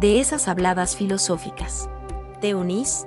[0.00, 1.88] de esas habladas filosóficas.
[2.40, 3.06] ¿Te unís?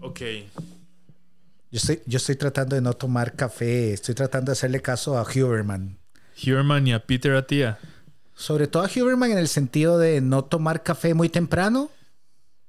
[0.00, 0.20] Ok.
[1.70, 5.22] Yo estoy, yo estoy tratando de no tomar café, estoy tratando de hacerle caso a
[5.22, 5.98] Huberman.
[6.42, 7.78] Huberman y a Peter Attia.
[8.34, 11.90] Sobre todo a Huberman en el sentido de no tomar café muy temprano,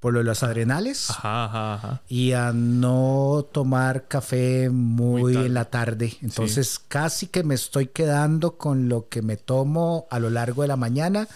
[0.00, 1.10] por lo de los adrenales.
[1.10, 2.02] Ajá, ajá, ajá.
[2.08, 6.16] Y a no tomar café muy, Muy en la tarde.
[6.22, 10.68] Entonces casi que me estoy quedando con lo que me tomo a lo largo de
[10.68, 11.28] la mañana.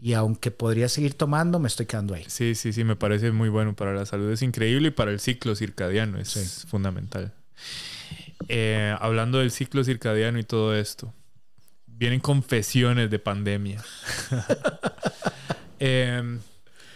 [0.00, 2.24] Y aunque podría seguir tomando, me estoy quedando ahí.
[2.28, 4.30] Sí, sí, sí, me parece muy bueno para la salud.
[4.30, 6.66] Es increíble y para el ciclo circadiano es Sí.
[6.68, 7.32] fundamental.
[8.48, 11.12] Eh, hablando del ciclo circadiano y todo esto,
[11.86, 13.82] vienen confesiones de pandemia.
[15.80, 16.38] Eh,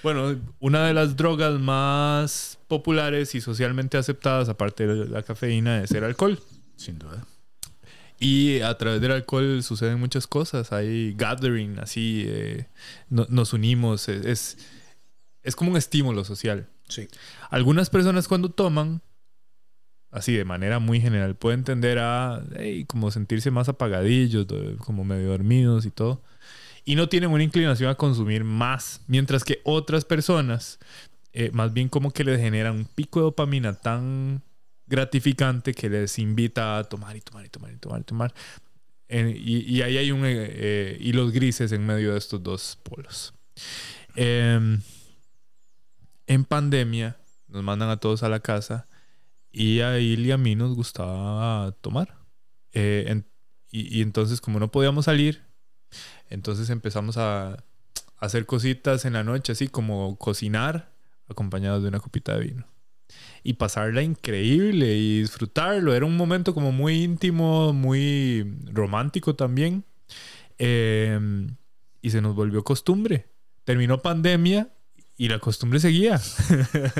[0.03, 5.91] bueno, una de las drogas más populares y socialmente aceptadas, aparte de la cafeína, es
[5.93, 6.39] el alcohol.
[6.77, 7.25] Sin duda.
[8.19, 10.73] Y a través del alcohol suceden muchas cosas.
[10.73, 12.67] Hay gathering, así, eh,
[13.09, 14.09] no- nos unimos.
[14.09, 14.59] Es, es,
[15.43, 16.69] es como un estímulo social.
[16.89, 17.09] Sí.
[17.51, 19.03] Algunas personas cuando toman,
[20.11, 24.47] así de manera muy general, pueden tender a hey, como sentirse más apagadillos,
[24.79, 26.23] como medio dormidos y todo.
[26.85, 29.03] Y no tienen una inclinación a consumir más.
[29.07, 30.79] Mientras que otras personas,
[31.33, 34.43] eh, más bien como que les generan un pico de dopamina tan
[34.87, 38.35] gratificante que les invita a tomar y tomar y tomar y tomar y tomar.
[39.09, 43.35] Y, ahí hay un eh, eh, hilos grises en medio de estos dos polos.
[44.15, 44.81] Em,
[46.27, 47.17] en pandemia
[47.49, 48.87] nos mandan a todos a la casa
[49.51, 52.17] y a él y a mí nos gustaba tomar.
[52.73, 53.23] Eh,
[53.71, 55.43] y entonces como no podíamos salir,
[56.31, 57.63] entonces empezamos a,
[58.23, 60.93] hacer cositas en la noche, así como cocinar
[61.29, 62.67] acompañados de una copita de vino.
[63.43, 65.93] Y pasarla increíble y disfrutarlo.
[65.93, 69.85] Era un momento como muy íntimo, muy romántico también.
[70.59, 71.19] Eh,
[72.01, 73.27] y se nos volvió costumbre.
[73.65, 74.69] Terminó pandemia
[75.17, 76.21] y la costumbre seguía.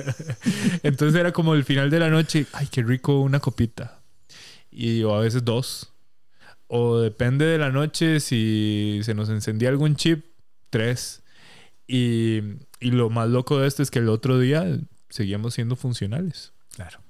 [0.83, 4.03] Entonces era como el final de la noche, ay, qué rico una copita.
[4.73, 5.92] Y o a veces dos.
[6.75, 10.25] O depende de la noche si se nos encendía algún chip,
[10.71, 11.23] tres.
[11.87, 12.41] Y,
[12.81, 14.81] y lo más loco de esto es que el otro día
[15.11, 16.55] seguíamos siendo funcionales.
[16.75, 17.01] Claro.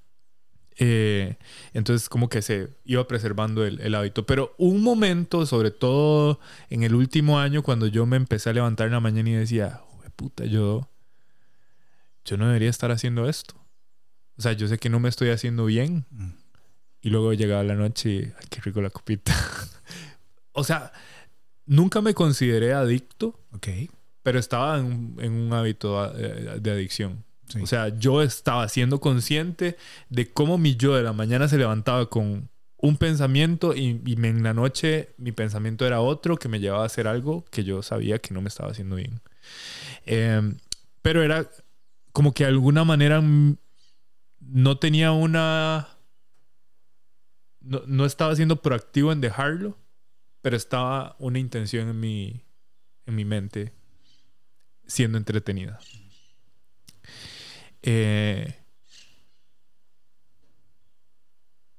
[0.79, 1.37] Eh,
[1.75, 4.27] entonces como que se iba preservando el, el hábito.
[4.27, 8.89] Pero un momento, sobre todo en el último año, cuando yo me empecé a levantar
[8.89, 10.91] en la mañana y decía, "Jue puta, yo,
[12.25, 13.55] yo no debería estar haciendo esto.
[14.37, 16.05] O sea, yo sé que no me estoy haciendo bien.
[16.11, 16.42] Mm.
[17.03, 19.35] Y luego llegaba la noche y, ay, qué rico la copita.
[20.53, 20.93] o sea,
[21.67, 23.69] nunca me consideré adicto, Ok.
[24.23, 27.25] pero estaba en, un- en un hábito eh, de adicción.
[27.49, 27.61] Sí.
[27.61, 29.77] O sea, yo estaba siendo consciente
[30.09, 34.29] de cómo mi yo de la mañana se levantaba con un pensamiento y, y me-
[34.29, 37.83] en la noche mi pensamiento era otro que me llevaba a hacer algo que yo
[37.83, 39.21] sabía que no me estaba haciendo bien.
[40.07, 40.41] Eh,
[41.03, 41.49] pero era
[42.13, 43.21] como que de alguna manera
[44.41, 45.89] no tenía una...
[47.63, 49.79] No, no estaba siendo proactivo en dejarlo,
[50.41, 52.45] pero estaba una intención en mi,
[53.07, 53.73] en mi mente
[54.87, 55.79] siendo entretenida.
[57.83, 58.55] Eh,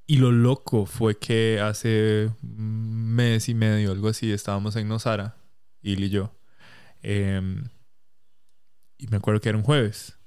[0.06, 5.38] y lo loco fue que hace mes y medio, algo así, estábamos en Nosara,
[5.82, 6.36] Il y yo.
[7.02, 7.70] Em,
[8.98, 10.18] y me acuerdo que era un jueves.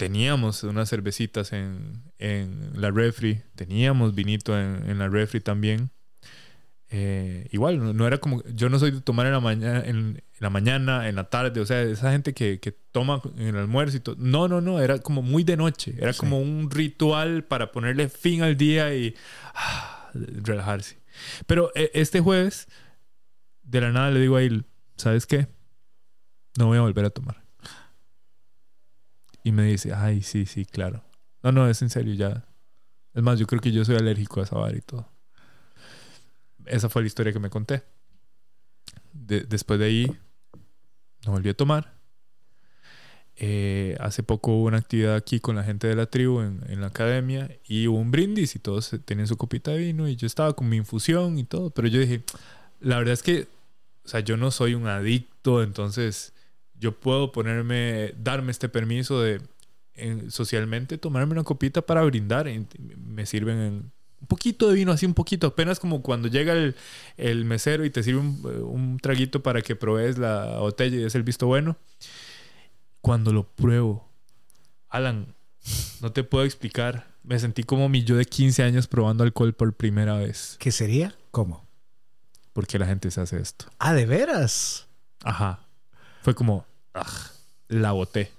[0.00, 3.42] Teníamos unas cervecitas en, en la refri.
[3.54, 5.90] Teníamos vinito en, en la refri también.
[6.88, 8.42] Eh, igual, no, no era como...
[8.54, 11.60] Yo no soy de tomar en la, mañana, en, la mañana, en la tarde.
[11.60, 14.16] O sea, esa gente que, que toma en el almuerzo y todo.
[14.18, 14.80] No, no, no.
[14.80, 15.94] Era como muy de noche.
[15.98, 16.20] Era Sí.
[16.20, 19.14] como un ritual para ponerle fin al día y
[19.54, 20.96] ah, relajarse.
[21.46, 22.68] Pero eh, este jueves,
[23.64, 24.64] de la nada le digo a él,
[24.96, 25.46] ¿sabes qué?
[26.58, 27.44] No voy a volver a tomar.
[29.44, 31.02] Y me dice, ay, sí, sí, claro.
[31.42, 32.44] No, no, es en serio, ya.
[33.14, 35.08] Es más, yo creo que yo soy alérgico a esa vara y todo.
[36.66, 37.82] Esa fue la historia que me conté.
[39.12, 40.06] De- después de ahí,
[41.26, 41.98] no volví a tomar.
[43.42, 46.80] eh, hace poco hubo una actividad aquí con la gente de la tribu en, en,
[46.82, 50.26] la academia y hubo un brindis y todos tenían su copita de vino y yo
[50.26, 52.22] estaba con mi infusión y todo, pero yo dije,
[52.80, 53.48] la verdad es que,
[54.04, 56.34] o sea, yo no soy un adicto, entonces
[56.80, 59.40] yo puedo ponerme, darme este permiso de
[60.28, 62.48] socialmente tomarme una copita para brindar.
[62.96, 66.74] me sirven en un poquito de vino, así un poquito, apenas como cuando llega el,
[67.16, 71.14] el mesero y te sirve un, un, traguito para que pruebes la botella y es
[71.14, 71.76] el visto bueno.
[73.00, 74.06] Cuando lo pruebo,
[74.90, 75.34] Alan,
[76.02, 77.06] no te puedo explicar.
[77.22, 80.56] Me sentí como mi yo de 15 años probando alcohol por primera vez.
[80.58, 81.14] ¿Qué sería?
[81.30, 81.66] ¿Cómo?
[82.52, 83.66] Porque la gente se hace esto.
[83.78, 84.86] Ah, ¿de veras?
[85.22, 85.60] Ajá.
[86.22, 86.66] Fue como,
[87.68, 88.32] la boté.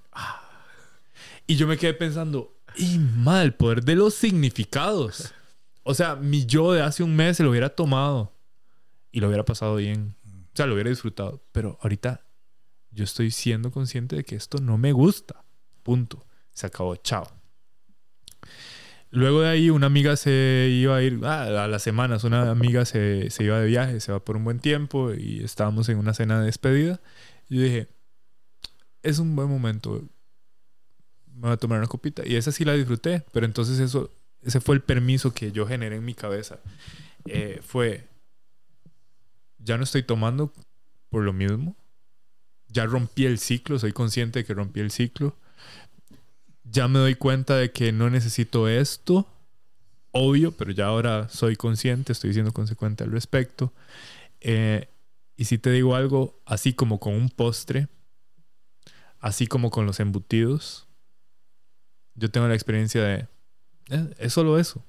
[1.48, 5.33] Y yo me quedé pensando, y mal, el poder de los significados.
[5.83, 8.31] O sea, mi yo de hace un mes se lo hubiera tomado
[9.12, 10.15] y lo hubiera pasado bien.
[10.25, 11.44] O sea, lo hubiera disfrutado.
[11.51, 12.21] Pero ahorita
[12.92, 15.44] yo estoy siendo consciente de que esto no me gusta.
[15.83, 16.25] Punto.
[16.53, 16.95] Se acabó.
[16.98, 17.27] Chao.
[19.09, 22.86] Luego de ahí una amiga se iba a ir, ah, a las semanas, una amiga
[22.86, 26.13] se, se, iba de viaje, se va por un buen tiempo y estábamos en una
[26.13, 27.01] cena de despedida.
[27.50, 27.89] Yo dije,
[29.03, 30.01] es un buen momento,
[31.33, 32.24] me voy a tomar una copita.
[32.25, 34.12] Y esa sí la disfruté, pero entonces eso,
[34.42, 36.59] ese fue el permiso que yo generé en mi cabeza.
[37.25, 38.07] Eh, fue,
[39.59, 40.53] ya no estoy tomando
[41.09, 41.75] por lo mismo.
[42.68, 45.36] Ya rompí el ciclo, soy consciente de que rompí el ciclo.
[46.63, 49.27] Ya me doy cuenta de que no necesito esto.
[50.12, 53.74] Obvio, pero ya ahora soy consciente, estoy siendo consecuente al respecto.
[54.39, 54.88] Eh,
[55.36, 57.88] y si te digo algo, así como con un postre,
[59.21, 60.88] así como con los embutidos,
[62.15, 63.27] yo tengo la experiencia de,
[63.89, 64.83] eh, es solo eso.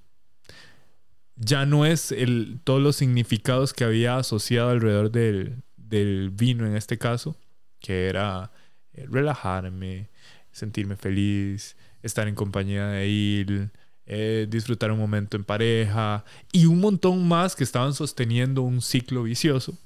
[1.36, 6.76] Ya no es el, todos los significados que había asociado alrededor del, del vino en
[6.76, 7.36] este caso,
[7.78, 8.52] que era
[8.92, 10.10] eh, relajarme,
[10.50, 13.70] sentirme feliz, estar en compañía de él,
[14.06, 19.22] eh, disfrutar un momento en pareja y un montón más que estaban sosteniendo un ciclo
[19.22, 19.78] vicioso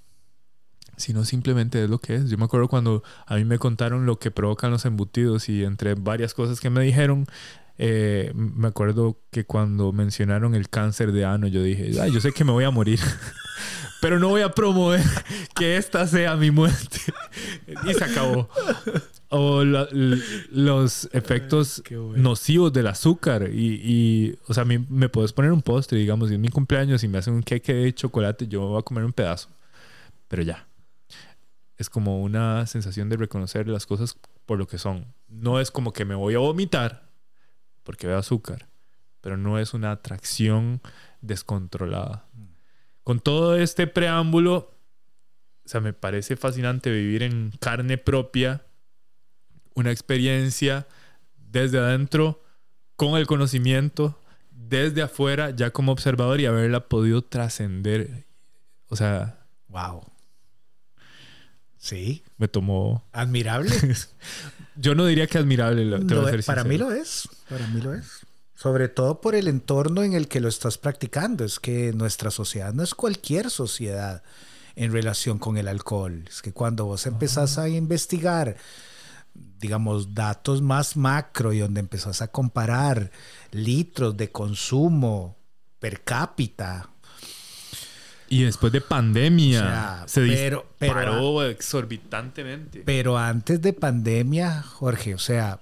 [0.97, 2.31] sino simplemente es lo que es.
[2.31, 5.95] Yo me acuerdo cuando a mí me contaron lo que provocan los embutidos y entre
[5.95, 7.27] varias cosas que me dijeron,
[7.79, 12.33] eh, me acuerdo que cuando mencionaron el cáncer de ano, yo dije, Ay, yo sé
[12.33, 12.99] que me voy a morir,
[14.01, 15.03] pero no voy a promover
[15.55, 16.99] que esta sea mi muerte.
[17.87, 18.49] y se acabó.
[19.29, 21.83] O los efectos
[22.15, 23.51] nocivos del azúcar.
[23.53, 26.49] Y, y, o sea, a mí me puedes poner un postre, digamos, y en mi
[26.49, 29.51] cumpleaños y me hacen un queque de chocolate, yo voy a comer un pedazo.
[30.29, 30.66] Pero ya
[31.77, 35.15] es como una sensación de reconocer las cosas por lo que son.
[35.29, 37.11] No es como que me voy a vomitar
[37.83, 38.69] porque veo azúcar,
[39.21, 40.81] pero no es una atracción
[41.21, 42.27] descontrolada.
[43.05, 44.75] Con todo este preámbulo,
[45.65, 48.67] o sea, me parece fascinante vivir en carne propia
[49.75, 50.87] una experiencia
[51.37, 52.43] desde adentro,
[52.97, 54.19] con el conocimiento,
[54.51, 58.27] desde afuera, ya como observador y haberla podido trascender.
[58.89, 60.03] O sea, wow.
[61.79, 62.23] Sí.
[62.39, 63.05] Me tomó.
[63.13, 63.71] Admirable.
[64.77, 65.99] Yo no diría que admirable.
[66.45, 67.29] para mí lo es.
[67.49, 68.07] Para mí lo es.
[68.55, 71.45] Sobre todo por el entorno en el que lo estás practicando.
[71.45, 74.23] Es que nuestra sociedad no es cualquier sociedad
[74.75, 76.25] en relación con el alcohol.
[76.29, 78.57] Es que cuando vos empezás a investigar,
[79.59, 83.11] digamos, datos más macro y donde empezás a comparar
[83.53, 85.37] litros de consumo
[85.79, 86.91] per cápita
[88.29, 92.83] y después de pandemia se disparó exorbitantemente.
[92.85, 95.61] Pero antes de pandemia, Jorge, o sea,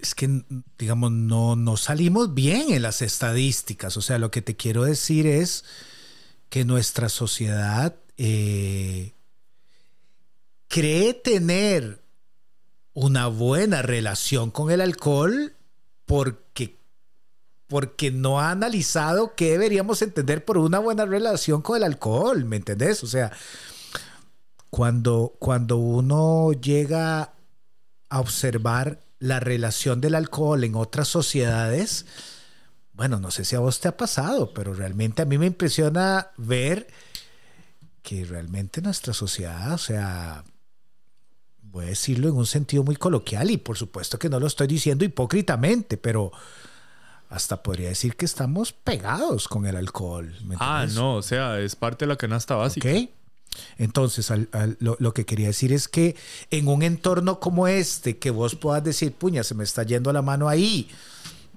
[0.00, 0.44] es que,
[0.78, 3.96] digamos, no, no salimos bien en las estadísticas.
[3.96, 5.64] O sea, lo que te quiero decir es
[6.50, 9.14] que nuestra sociedad eh,
[10.68, 12.02] cree tener
[12.92, 15.56] una buena relación con el alcohol
[16.06, 16.43] porque
[17.66, 22.56] porque no ha analizado qué deberíamos entender por una buena relación con el alcohol, ¿me
[22.56, 23.02] entendés?
[23.02, 23.32] O sea,
[24.70, 27.32] cuando, cuando uno llega
[28.08, 32.06] a observar la relación del alcohol en otras sociedades,
[32.92, 36.30] bueno, no sé si a vos te ha pasado, pero realmente a mí me impresiona
[36.36, 36.86] ver
[38.02, 40.44] que realmente nuestra sociedad, o sea,
[41.62, 44.66] voy a decirlo en un sentido muy coloquial y por supuesto que no lo estoy
[44.66, 46.30] diciendo hipócritamente, pero
[47.34, 50.32] hasta podría decir que estamos pegados con el alcohol.
[50.60, 52.88] ah, no, o sea, es parte de la canasta básica.
[52.88, 53.10] Ok.
[53.76, 54.32] Entonces,
[54.78, 56.14] lo, que quería decir es que
[56.50, 60.22] en un entorno como este, que vos puedas decir, puña, se me está yendo la
[60.22, 60.88] mano ahí,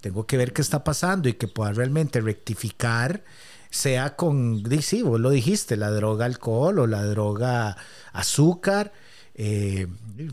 [0.01, 3.23] tengo que ver qué está pasando y que puedas realmente rectificar,
[3.69, 7.77] sea con, sí, vos lo dijiste, la droga alcohol o la droga
[8.13, 8.93] azúcar,
[9.35, 9.87] eh,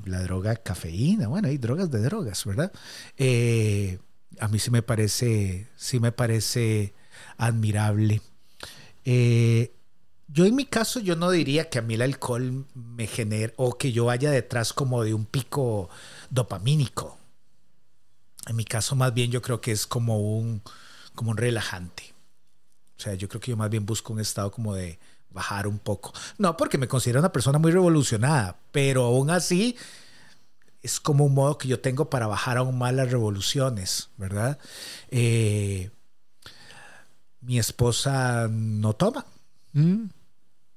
[0.06, 2.72] la droga cafeína, bueno, hay drogas de drogas, ¿verdad?
[3.18, 3.98] Eh,
[4.40, 6.94] a mí sí me parece, sí me parece
[7.36, 8.20] admirable.
[9.04, 9.74] Eh,
[10.28, 13.76] yo en mi caso, yo no diría que a mí el alcohol me genere o
[13.78, 15.88] que yo vaya detrás como de un pico
[16.30, 17.18] dopamínico.
[18.46, 20.62] En mi caso, más bien yo creo que es como un,
[21.14, 22.14] como un relajante.
[22.96, 24.98] O sea, yo creo que yo más bien busco un estado como de
[25.30, 26.12] bajar un poco.
[26.38, 29.76] No porque me considero una persona muy revolucionada, pero aún así
[30.84, 34.58] es como un modo que yo tengo para bajar aún más las revoluciones, ¿verdad?
[35.10, 35.90] Eh,
[37.40, 39.24] mi esposa no toma.
[39.72, 40.04] Mm.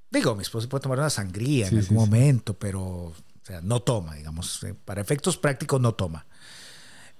[0.09, 4.15] Digo, mi esposa puede tomar una sangría en algún momento, pero o sea, no toma,
[4.15, 4.63] digamos.
[4.63, 6.25] Eh, para efectos prácticos no toma.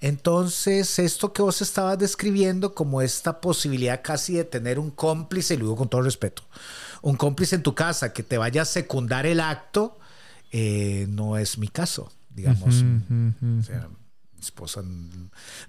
[0.00, 5.56] Entonces, esto que vos estabas describiendo como esta posibilidad casi de tener un cómplice, y
[5.58, 6.42] lo digo con todo respeto,
[7.02, 9.98] un cómplice en tu casa que te vaya a secundar el acto,
[10.52, 12.76] eh, no es mi caso, digamos.
[12.76, 13.88] O sea,
[14.32, 14.82] mi esposa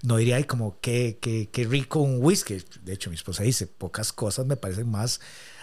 [0.02, 2.62] no diría, ay, como qué, qué, qué rico un whisky.
[2.82, 5.20] De hecho, mi esposa dice, pocas cosas me parecen más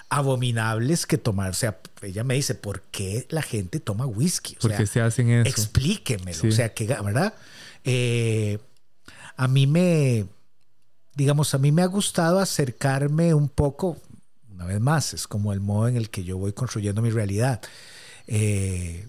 [0.10, 1.52] abominables que tomar.
[1.52, 4.56] O sea, ella me dice, ¿por qué la gente toma whisky?
[4.58, 5.50] O ¿Por qué se hacen eso?
[5.50, 6.48] Explíquemelo.
[6.48, 7.34] O sea, que, ¿verdad?
[7.84, 8.60] Eh,
[9.36, 10.26] a mí me,
[11.16, 13.98] digamos, a mí me ha gustado acercarme un poco,
[14.50, 17.62] una vez más, es como el modo en el que yo voy construyendo mi realidad.
[18.28, 19.08] Eh,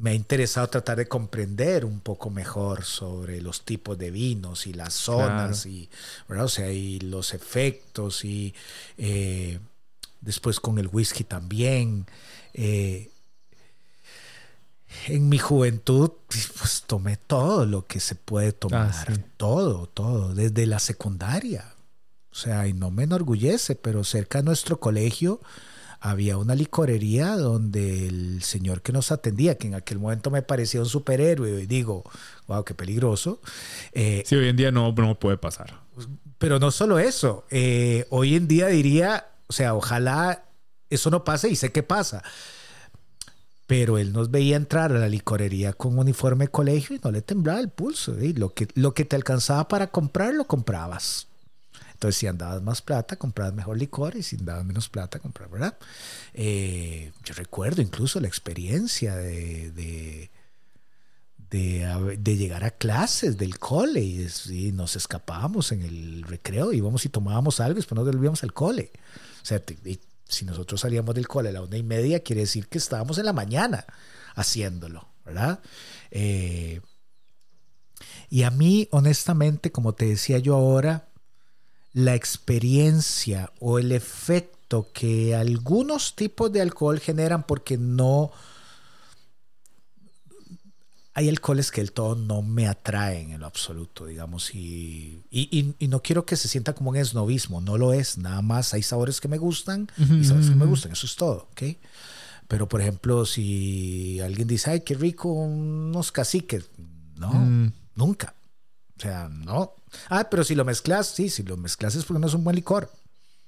[0.00, 4.72] me ha interesado tratar de comprender un poco mejor sobre los tipos de vinos y
[4.72, 5.90] las zonas y,
[6.28, 6.44] ¿verdad?
[6.44, 8.54] O sea, y los efectos y
[8.96, 9.58] eh,
[10.20, 12.06] después con el whisky también.
[12.54, 13.10] Eh,
[15.06, 20.66] en mi juventud, pues tomé todo lo que se puede tomar, ah, todo, todo, desde
[20.66, 21.74] la secundaria.
[22.30, 25.40] O sea, y no me enorgullece, pero cerca de nuestro colegio
[26.00, 30.80] había una licorería donde el señor que nos atendía, que en aquel momento me parecía
[30.80, 32.04] un superhéroe, y digo,
[32.46, 33.40] wow, qué peligroso.
[33.92, 35.80] Eh, sí, hoy en día no, no puede pasar.
[36.38, 40.44] Pero no solo eso, eh, hoy en día diría, o sea, ojalá
[40.88, 42.22] eso no pase y sé qué pasa
[43.68, 47.20] pero él nos veía entrar a la licorería con uniforme de colegio y no le
[47.20, 48.18] temblaba el pulso.
[48.18, 51.27] Y lo, que, lo que te alcanzaba para comprar, lo comprabas.
[51.98, 55.78] Entonces, si andabas más plata, comprabas mejor licor y si andabas menos plata, comprabas, ¿verdad?
[56.32, 60.30] Eh, yo recuerdo incluso la experiencia de, de,
[61.50, 67.58] de, llegar a clases del cole y, nos escapábamos en el recreo, íbamos y tomábamos
[67.58, 68.92] algo y después nos volvíamos al cole.
[69.42, 69.60] O sea,
[70.24, 73.26] si nosotros salíamos del cole a la una y media, quiere decir que estábamos en
[73.26, 73.84] la mañana
[74.36, 75.58] haciéndolo, ¿verdad?
[76.12, 76.80] Eh,
[78.30, 81.08] y a mí, honestamente, como te decía yo ahora,
[81.98, 88.30] la experiencia o el efecto que algunos tipos de alcohol generan porque no
[91.12, 96.00] hay alcoholes que el todo no me atraen en lo absoluto, digamos, y, y, no
[96.00, 99.26] quiero que se sienta como un esnovismo, no lo es, nada más hay sabores que
[99.26, 101.62] me gustan y sabores que me gustan, eso es todo, ¿ok?
[102.46, 106.70] Pero, por ejemplo, si alguien dice, ay, qué rico unos caciques,
[107.16, 107.72] no, mm.
[107.96, 108.36] nunca.
[108.98, 109.76] O sea, no.
[110.08, 112.56] Ah, pero si lo mezclas, sí, si lo mezclas es porque no es un buen
[112.56, 112.90] licor.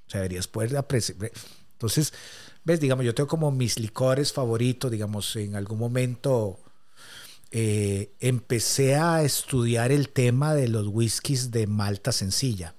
[0.07, 1.31] O sea, deberías poder apreciar.
[1.73, 2.13] Entonces,
[2.63, 6.59] ves, digamos, yo tengo como mis licores favoritos, digamos, en algún momento
[7.51, 12.75] eh, empecé a estudiar el tema de los whiskies de malta sencilla.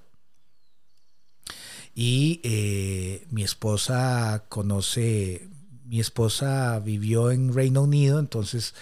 [1.94, 5.50] Y eh, mi esposa conoce,
[5.84, 8.74] mi esposa vivió en Reino Unido, entonces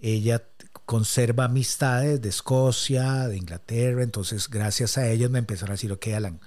[0.00, 0.42] ella
[0.86, 6.08] conserva amistades de Escocia, de Inglaterra, entonces gracias a ellos me empezaron a decir, ok,
[6.08, 6.40] Alan,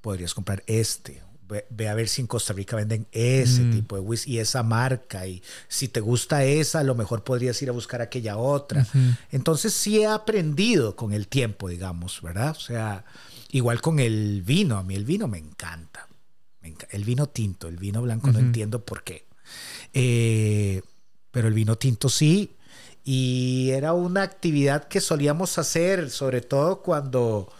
[0.00, 1.22] podrías comprar este
[1.68, 3.72] ve, a ver si en Costa Rica venden ese mm.
[3.72, 5.26] tipo de whisky y esa marca.
[5.26, 8.86] Y si te gusta esa, a lo mejor podrías ir a buscar aquella otra.
[9.30, 12.50] Entonces sí he aprendido con el tiempo, digamos, ¿verdad?
[12.56, 13.04] O sea,
[13.50, 14.78] igual con el vino.
[14.78, 16.06] A mí el vino me encanta.
[16.90, 19.26] El vino tinto, el vino blanco no entiendo por qué.
[19.92, 20.82] Eh,
[21.30, 22.56] pero el vino tinto sí.
[23.04, 27.50] Y era una actividad que solíamos hacer, sobre todo cuando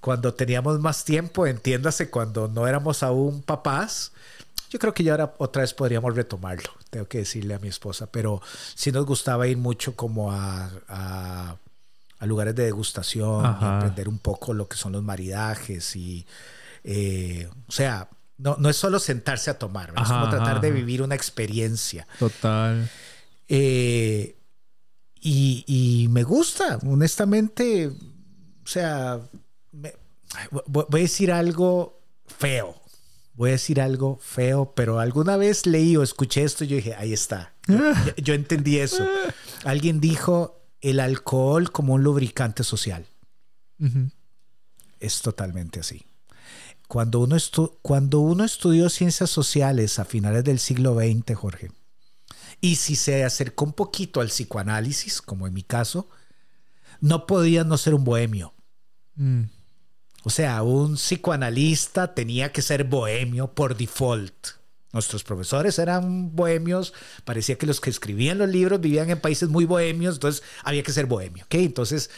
[0.00, 4.12] cuando teníamos más tiempo, entiéndase, cuando no éramos aún papás.
[4.70, 8.06] Yo creo que ya ahora otra vez podríamos retomarlo, tengo que decirle a mi esposa,
[8.10, 8.40] pero
[8.74, 11.56] sí nos gustaba ir mucho como a, a,
[12.26, 16.24] lugares de degustación, aprender un poco lo que son los maridajes y,
[16.84, 21.02] eh, o sea, no, no es solo sentarse a tomar, es como tratar de vivir
[21.02, 22.06] una experiencia.
[22.18, 22.88] Total.
[23.48, 24.36] Eh,
[25.20, 29.20] y, y me gusta, honestamente, o sea,
[30.66, 32.74] voy a decir algo feo.
[33.34, 36.94] voy a decir algo feo, pero alguna vez leí o escuché esto y yo dije,
[36.94, 37.52] ahí está.
[37.68, 37.76] Yo,
[38.16, 39.06] yo entendí eso.
[39.64, 43.06] Alguien dijo el alcohol como un lubricante social.
[44.98, 46.02] Es totalmente así.
[46.88, 51.70] Cuando uno, estu- cuando uno estudió ciencias sociales a finales del siglo XX, Jorge,
[52.60, 56.08] y si se acercó un poquito al psicoanálisis, como en mi caso,
[57.00, 58.54] no podía no ser un bohemio.
[59.16, 59.44] Mm.
[60.24, 64.48] O sea, un psicoanalista tenía que ser bohemio por default.
[64.92, 66.92] Nuestros profesores eran bohemios,
[67.24, 70.92] parecía que los que escribían los libros vivían en países muy bohemios, entonces había que
[70.92, 71.54] ser bohemio, ¿ok?
[71.54, 72.10] Entonces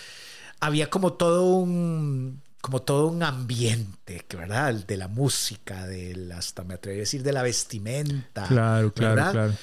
[0.59, 4.73] había como todo un como todo un ambiente, ¿verdad?
[4.73, 8.47] De la música, del hasta me atrevo a decir de la vestimenta.
[8.47, 9.33] Claro, claro, ¿verdad?
[9.33, 9.55] claro.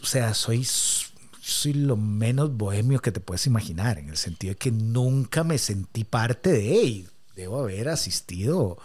[0.00, 4.58] O sea, soy, soy lo menos bohemio que te puedes imaginar, en el sentido de
[4.58, 7.08] que nunca me sentí parte de él.
[7.34, 8.78] Debo haber asistido,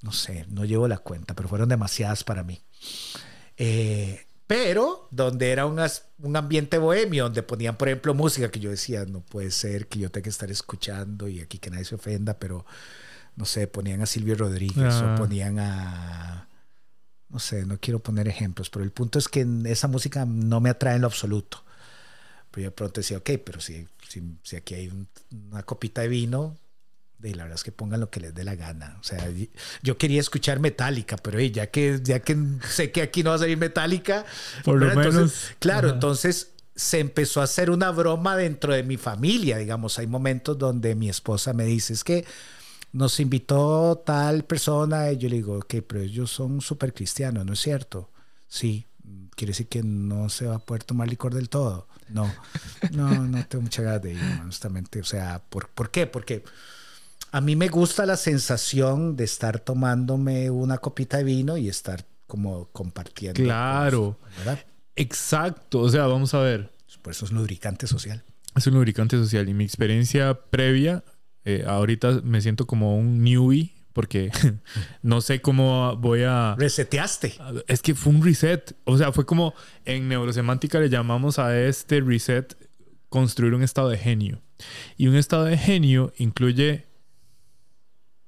[0.00, 2.62] no sé, no llevo la cuenta, pero fueron demasiadas para mí.
[3.56, 5.80] Eh, pero donde era un,
[6.18, 9.98] un ambiente bohemio, donde ponían, por ejemplo, música que yo decía, no puede ser que
[9.98, 12.66] yo tenga que estar escuchando y aquí que nadie se ofenda, pero
[13.36, 15.14] no sé, ponían a Silvio Rodríguez Ah.
[15.14, 16.48] o ponían a
[17.32, 20.70] no sé, no quiero poner ejemplos, pero el punto es que esa música no me
[20.70, 21.64] atrae en lo absoluto.
[22.50, 25.08] Pero yo de pronto decía, ok, pero si, si, si aquí hay un-
[25.50, 26.58] una copita de vino,
[27.18, 28.98] de la verdad es que pongan lo que les dé la gana.
[29.00, 29.50] O sea, y-
[29.82, 32.36] yo quería escuchar Metallica, pero hey, ya que ya que
[32.68, 34.26] sé que aquí no va a salir Metallica,
[34.64, 35.94] Por lo menos, claro, ajá.
[35.94, 40.94] entonces se empezó a hacer una broma dentro de mi familia, digamos, hay momentos donde
[40.94, 42.24] mi esposa me dice, es que
[42.92, 47.54] nos invitó tal persona y yo le digo, ok, pero ellos son súper cristianos, ¿no
[47.54, 48.10] es cierto?
[48.48, 48.86] Sí,
[49.34, 51.88] quiere decir que no se va a poder tomar licor del todo.
[52.08, 52.32] No,
[52.92, 55.00] no, no tengo mucha ganas de ir, honestamente.
[55.00, 56.06] O sea, ¿por, ¿por qué?
[56.06, 56.44] Porque
[57.30, 62.04] a mí me gusta la sensación de estar tomándome una copita de vino y estar
[62.26, 63.42] como compartiendo.
[63.42, 64.18] Claro.
[64.96, 65.80] Exacto.
[65.80, 66.70] O sea, vamos a ver.
[67.00, 68.22] Por eso es lubricante social.
[68.54, 71.02] Es un lubricante social y mi experiencia previa,
[71.44, 74.30] eh, ahorita me siento como un newbie porque
[75.02, 76.54] no sé cómo voy a...
[76.58, 77.34] Reseteaste.
[77.66, 78.74] Es que fue un reset.
[78.84, 82.56] O sea, fue como en neurosemántica le llamamos a este reset
[83.08, 84.40] construir un estado de genio.
[84.96, 86.86] Y un estado de genio incluye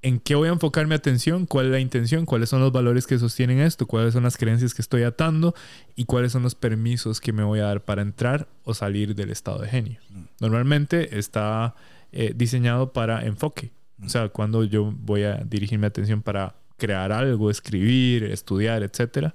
[0.02, 3.06] en qué voy a enfocar mi atención, cuál es la intención, cuáles son los valores
[3.06, 5.54] que sostienen esto, cuáles son las creencias que estoy atando
[5.96, 9.30] y cuáles son los permisos que me voy a dar para entrar o salir del
[9.30, 10.00] estado de genio.
[10.40, 11.74] Normalmente está
[12.14, 13.72] eh, diseñado para enfoque.
[14.04, 19.34] O sea, cuando yo voy a dirigir mi atención para crear algo, escribir, estudiar, etcétera,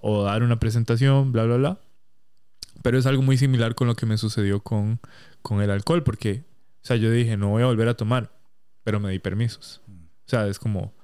[0.00, 1.78] o dar una presentación, bla, bla, bla.
[2.82, 5.00] Pero es algo muy similar con lo que me sucedió con,
[5.42, 6.44] con el alcohol, porque,
[6.82, 8.30] o sea, yo dije, no voy a volver a tomar,
[8.84, 9.80] pero me di permisos.
[9.88, 10.94] O sea, es como,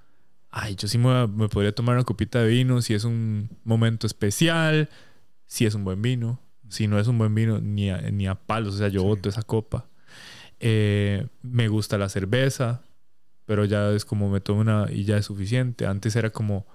[0.51, 4.89] ay, yo sí me podría tomar una copita de vino si es un momento especial,
[5.47, 6.41] si es un buen vino.
[6.71, 9.07] Si no es un buen vino, ni a, ni a palos, o sea, yo Sí.
[9.07, 9.87] boto esa copa.
[10.61, 12.83] Eh, me gusta la cerveza,
[13.47, 15.87] pero ya es como me tomo una y ya es suficiente.
[15.87, 16.67] Antes era como,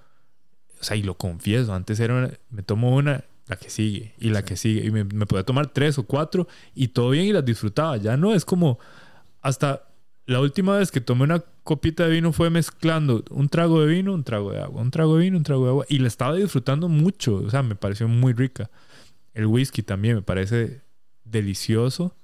[0.80, 4.30] o sea, y lo confieso, antes era, una- me tomo una, la que sigue, y
[4.30, 4.46] la Sí.
[4.46, 7.44] que sigue, y me, me podía tomar tres o cuatro, y todo bien y las
[7.44, 7.98] disfrutaba.
[7.98, 8.78] Ya no es como,
[9.42, 9.88] hasta
[10.28, 14.13] la última vez que tomé una copita de vino fue mezclando un trago de vino,
[14.13, 16.36] un trago de agua, un trago de vino, un trago de agua, y la estaba
[16.36, 18.70] disfrutando mucho, o sea, me pareció muy rica.
[19.34, 20.82] El whisky también me parece
[21.24, 22.15] delicioso,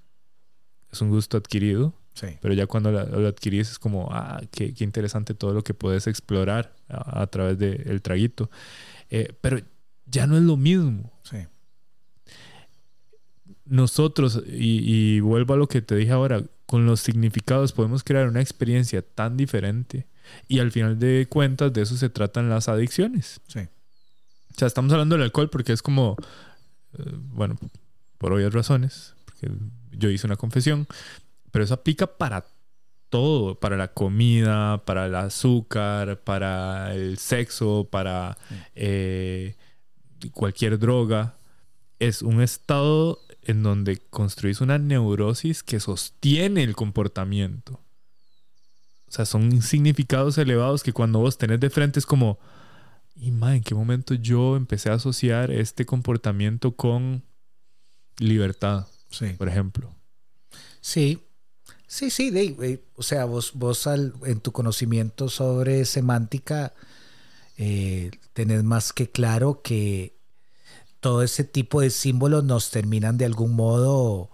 [0.96, 1.94] es un gusto adquirido.
[2.14, 2.28] Sí.
[2.42, 5.74] Pero ya cuando la- lo adquirís es como, ah, qué, qué interesante todo lo que
[5.74, 8.50] puedes explorar a, a través del traguito.
[9.10, 9.60] Eh, pero
[10.06, 11.12] ya no es lo mismo.
[11.24, 11.38] Sí.
[13.66, 18.28] Nosotros, y, y vuelvo a lo que te dije ahora, con los significados podemos crear
[18.28, 20.06] una experiencia tan diferente.
[20.48, 23.40] Y al final de cuentas de eso se tratan las adicciones.
[23.48, 23.60] Sí.
[23.60, 26.16] O sea, estamos hablando del alcohol porque es como,
[26.98, 27.04] eh,
[27.34, 27.58] bueno,
[28.18, 29.52] por obvias razones, porque
[29.98, 30.88] yo hice una confesión,
[31.52, 32.46] pero eso aplica para
[33.10, 38.38] todo, para la comida, para el azúcar, para el sexo, para
[38.76, 39.56] eh,
[40.34, 41.38] cualquier droga.
[42.00, 47.80] Es un estado en donde construís una neurosis que sostiene el comportamiento.
[49.08, 52.38] O sea, son significados elevados que cuando vos tenés de frente es como,
[53.16, 57.24] y ma, ¿en qué momento yo empecé a asociar este comportamiento con
[58.18, 59.30] libertad, Sí.
[59.38, 59.94] por ejemplo?
[60.82, 61.24] Sí,
[61.88, 62.30] sí, sí.
[62.32, 66.74] de- eh, o sea, vos, vos al- en tu conocimiento sobre semántica
[67.58, 70.18] eh, tenés más que claro que
[71.00, 74.30] todo ese tipo de símbolos nos terminan de algún modo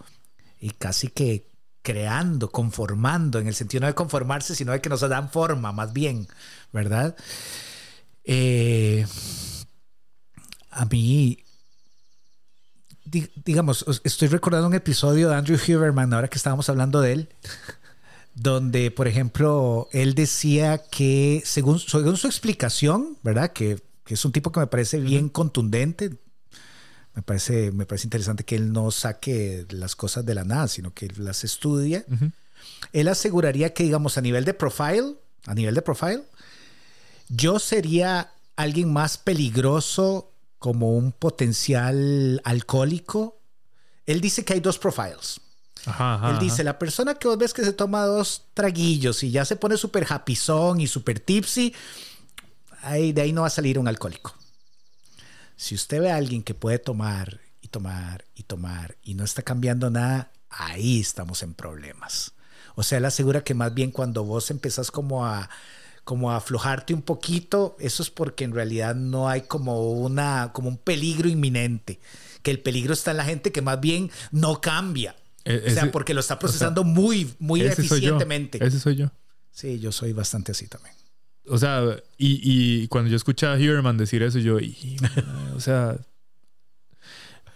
[0.60, 1.48] y casi que
[1.84, 5.94] creando, conformando, en el sentido no de conformarse, sino de que nos dan forma, más
[5.94, 6.28] bien,
[6.72, 7.15] ¿verdad?
[8.24, 9.06] Eh,
[10.70, 11.39] a mí,
[13.12, 17.30] digamos, estoy recordando un episodio de Andrew Huberman, ahora que estábamos hablando de él,
[18.36, 23.52] donde, por ejemplo, él decía que, según, según su explicación, ¿verdad?
[23.52, 26.17] Que, que, es un tipo que me parece bien contundente.
[27.13, 30.93] Me parece, me parece interesante que él no saque las cosas de la nada, sino
[30.93, 32.06] que las estudia.
[32.93, 36.24] Él aseguraría que, digamos, a nivel de profile, a nivel de profile,
[37.28, 40.31] yo sería alguien más peligroso
[40.62, 43.41] como un potencial alcohólico.
[44.06, 45.41] Él dice que hay dos profiles.
[46.30, 49.56] Él dice, la persona que vos ves que se toma dos traguillos y ya se
[49.56, 51.74] pone súper japizón y súper tipsy,
[52.84, 54.36] ahí, de ahí no va a salir un alcohólico.
[55.56, 59.41] Si usted ve a alguien que puede tomar y tomar y tomar y no está
[59.41, 62.34] cambiando nada, ahí estamos en problemas.
[62.76, 65.50] O sea, él asegura que más bien cuando vos empezás como a
[66.04, 70.78] como aflojarte un poquito, eso es porque en realidad no hay como una como un
[70.78, 72.00] peligro inminente,
[72.42, 75.16] que el peligro está en la gente que más bien no cambia.
[75.44, 78.64] E, o sea, porque lo está procesando muy, muy eficientemente.
[78.64, 79.12] ese soy yo.
[79.52, 80.96] Sí, yo soy bastante así también.
[81.48, 81.84] O sea,
[82.18, 84.58] y, y cuando yo escuchaba a Huberman decir eso, yo,
[85.56, 85.98] o sea,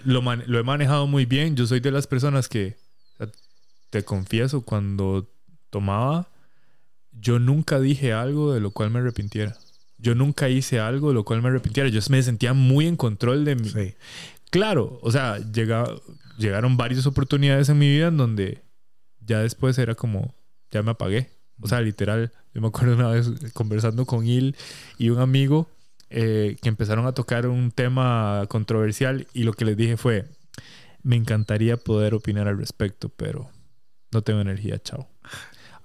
[0.03, 1.55] lo, lo, he manejado muy bien.
[1.55, 2.77] Yo soy de las personas que,
[3.89, 5.31] te confieso, cuando
[5.69, 6.27] tomaba,
[7.19, 9.57] yo nunca dije algo de lo cual me arrepintiera.
[9.97, 11.89] Yo nunca hice algo de lo cual me arrepintiera.
[11.89, 13.69] Yo me sentía muy en control de mí.
[13.69, 13.95] Sí.
[14.51, 15.85] Claro, o sea, llega,
[16.37, 18.63] llegaron varias oportunidades en mi vida en donde
[19.19, 20.35] ya después era como,
[20.71, 21.29] ya me apagué.
[21.61, 24.55] O sea, literal, yo me acuerdo una vez conversando con él
[24.97, 25.69] y un amigo
[26.09, 30.25] eh, que empezaron a tocar un tema controversial y lo que les dije fue,
[31.01, 33.49] me encantaría poder opinar al respecto, pero
[34.11, 35.07] no tengo energía, chao.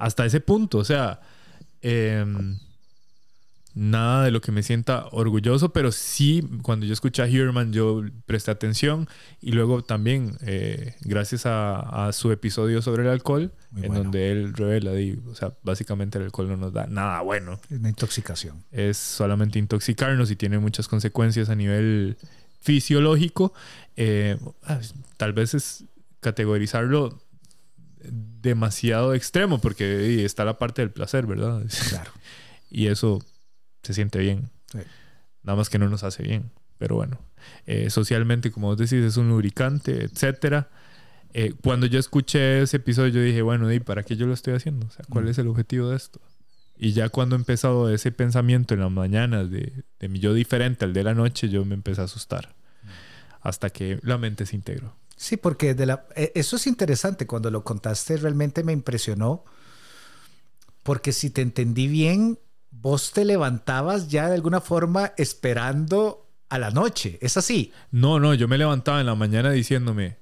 [0.01, 1.21] Hasta ese punto, o sea,
[1.83, 2.25] eh,
[3.75, 8.03] nada de lo que me sienta orgulloso, pero sí, cuando yo escuché a Huberman, yo
[8.27, 9.09] presté atención
[9.41, 14.93] y luego también, eh, gracias a, su episodio sobre el alcohol, en donde él revela,
[15.27, 17.61] o sea, básicamente el alcohol no nos da nada bueno.
[17.71, 18.65] Es una intoxicación.
[18.73, 22.17] Es solamente intoxicarnos y tiene muchas consecuencias a nivel
[22.61, 23.53] fisiológico.
[23.97, 24.81] Eh, ah,
[25.17, 25.85] tal vez es
[26.21, 27.21] categorizarlo
[28.03, 31.63] demasiado extremo porque está la parte del placer, ¿verdad?
[31.89, 32.11] Claro.
[32.71, 33.25] y eso
[33.83, 34.51] se siente bien.
[35.43, 36.51] Nada más que no nos hace bien.
[36.79, 37.19] Pero bueno,
[37.67, 40.71] eh, socialmente, como vos decís, es un lubricante, etcétera.
[41.33, 44.55] Eh, cuando yo escuché ese episodio, yo dije, bueno, ¿y para qué yo lo estoy
[44.55, 44.87] haciendo?
[44.87, 45.29] O sea, ¿cuál mm.
[45.29, 46.21] es el objetivo de esto?
[46.79, 50.87] Y ya cuando he empezado ese pensamiento en las mañanas de, de mi yo diferente
[50.87, 52.55] al de la noche, yo me empecé a asustar.
[52.83, 52.89] Mm.
[53.43, 54.97] Hasta que la mente se integró.
[55.21, 57.27] Sí, porque de la, e, eso es interesante.
[57.27, 59.45] Cuando lo contaste, realmente me impresionó.
[60.83, 62.39] Porque si te entendí bien,
[62.71, 67.19] vos te levantabas ya de alguna forma esperando a la noche.
[67.21, 67.71] ¿Es así?
[67.91, 70.17] No, no, yo me levantaba en la mañana diciéndome,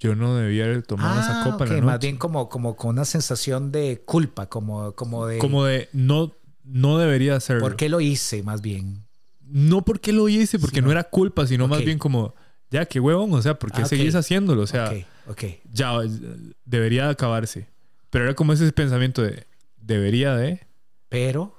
[0.00, 1.86] yo no debía haber tomado esa ah, copa en la noche.
[1.86, 5.36] Más bien como, como con una sensación de culpa, como, como de...
[5.40, 7.60] Como de no, no debería hacerlo.
[7.64, 9.04] ¿Por qué lo hice más bien?
[9.42, 12.34] No porque lo hice, porque no, era culpa, sino más bien como,
[12.72, 14.62] ya, qué huevón, o sea, ¿por qué ah, seguís haciéndolo?
[14.62, 14.92] O sea,
[15.70, 15.92] ya,
[16.64, 17.68] debería acabarse.
[18.10, 20.60] Pero era como ese pensamiento de, debería de...
[21.08, 21.54] Pero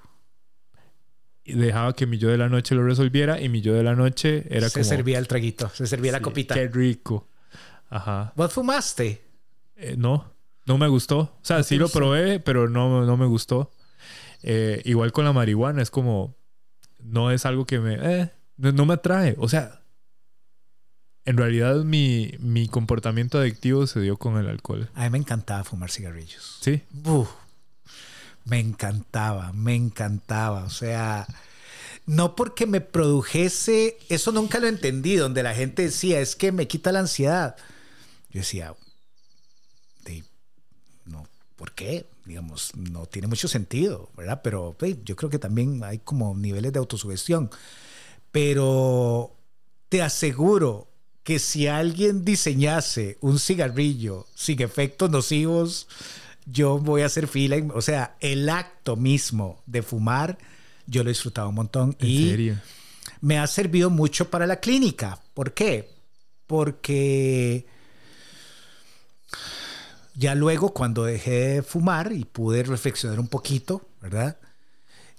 [1.46, 4.46] dejaba que mi yo de la noche lo resolviera y mi yo de la noche
[4.50, 4.84] era se como...
[4.84, 6.56] Se servía el traguito, se servía la copita.
[6.56, 7.28] Qué rico.
[7.90, 8.34] Ajá.
[8.36, 9.22] ¿Vos fumaste?
[9.76, 10.34] Eh, no,
[10.66, 11.20] no me gustó.
[11.20, 13.72] O sea, sí lo probé, pero no, no me gustó.
[14.42, 16.36] Eh, igual con la marihuana, es como...
[17.00, 17.98] No es algo que me...
[18.02, 19.36] Eh, no, me atrae.
[19.38, 19.83] O sea,
[21.26, 24.90] en realidad mi, mi, comportamiento adictivo se dio con el alcohol.
[24.94, 26.58] A mí me encantaba fumar cigarrillos.
[26.62, 26.82] Sí.
[27.06, 27.30] Uf,
[28.46, 30.66] me encantaba, me encantaba.
[30.66, 31.26] O sea,
[32.06, 36.68] no porque me produjese, eso nunca lo entendí, donde la gente decía, es que me
[36.68, 37.56] quita la ansiedad.
[38.30, 38.76] Yo decía,
[41.06, 42.06] no, ¿por qué?
[42.26, 44.42] Digamos, no tiene mucho sentido, ¿verdad?
[44.44, 47.50] Pero yo creo que también hay como niveles de autosugestión.
[48.32, 49.36] Pero
[49.90, 50.93] te aseguro
[51.24, 55.88] que si alguien diseñase un cigarrillo sin efectos nocivos,
[56.46, 57.58] yo voy a hacer fila.
[57.74, 60.38] O sea, el acto mismo de fumar,
[60.86, 61.96] yo lo he disfrutado un montón.
[62.00, 62.52] y
[63.22, 65.20] me ha servido mucho para la clínica.
[65.34, 65.90] ¿Por qué?
[66.46, 67.66] Porque
[70.16, 74.38] ya luego cuando dejé de fumar y pude reflexionar un poquito, ¿verdad?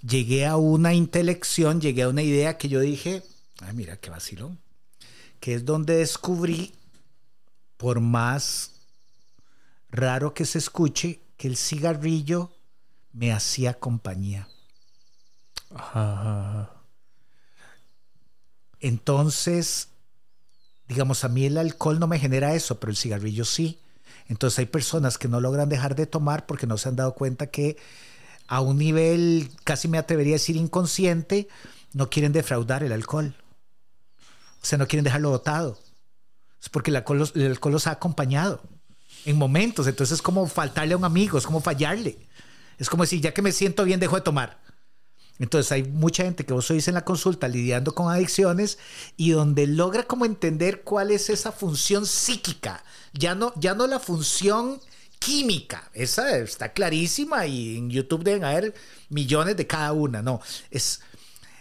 [0.07, 3.23] Llegué a una intelección, llegué a una idea que yo dije,
[3.61, 4.59] ay, mira qué vacilón,
[5.39, 6.73] que es donde descubrí,
[7.77, 8.71] por más
[9.89, 12.51] raro que se escuche, que el cigarrillo
[13.13, 14.47] me hacía compañía.
[18.79, 19.89] Entonces,
[20.87, 23.79] digamos, a mí el alcohol no me genera eso, pero el cigarrillo sí.
[24.27, 27.47] Entonces hay personas que no logran dejar de tomar porque no se han dado cuenta
[27.47, 27.77] que
[28.47, 31.47] a un nivel, casi me atrevería a decir inconsciente,
[31.93, 33.35] no quieren defraudar el alcohol.
[34.73, 35.79] O no quieren dejarlo dotado.
[36.61, 38.61] Es porque el alcohol los, el alcohol los ha acompañado
[39.25, 39.87] en momentos.
[39.87, 42.17] Entonces es como faltarle a un amigo, es como fallarle.
[42.77, 44.59] Es como decir, ya que me siento bien, dejo de tomar.
[45.37, 48.77] Entonces hay mucha gente que vos oís en la consulta lidiando con adicciones
[49.17, 53.99] y donde logra como entender cuál es esa función psíquica, ya no, ya no la
[53.99, 54.79] función
[55.19, 58.73] química, esa está clarísima y en YouTube deben haber
[59.09, 60.39] millones de cada una, no,
[60.71, 61.01] es,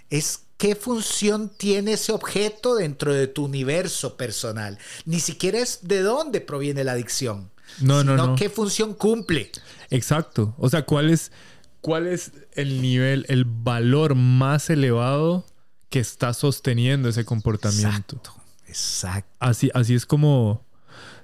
[0.08, 6.02] es qué función tiene ese objeto dentro de tu universo personal, ni siquiera es de
[6.02, 8.34] dónde proviene la adicción, no, sino no, no.
[8.36, 9.50] qué función cumple.
[9.90, 11.32] Exacto, o sea, cuál es
[11.80, 15.44] ¿cuál es el nivel, el valor más elevado
[15.90, 18.16] que está sosteniendo ese comportamiento?
[18.16, 19.30] Exacto, exacto.
[19.38, 20.64] Así, así es como, o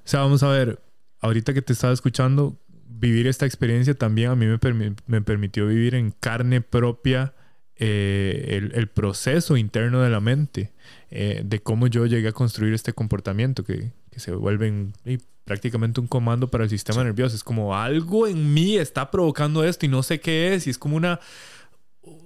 [0.04, 0.82] sea, vamos a ver,
[1.20, 5.66] ahorita que te estaba escuchando, vivir esta experiencia también a mí me, permi- me permitió
[5.66, 7.32] vivir en carne propia
[7.80, 10.70] eh, el, el proceso interno de la mente,
[11.10, 15.18] eh, de cómo yo llegué a construir este comportamiento que, que se vuelve en- y
[15.44, 17.34] prácticamente un comando para el sistema nervioso.
[17.34, 20.78] Es como algo en mí está provocando esto y no sé qué es y es
[20.78, 21.18] como una,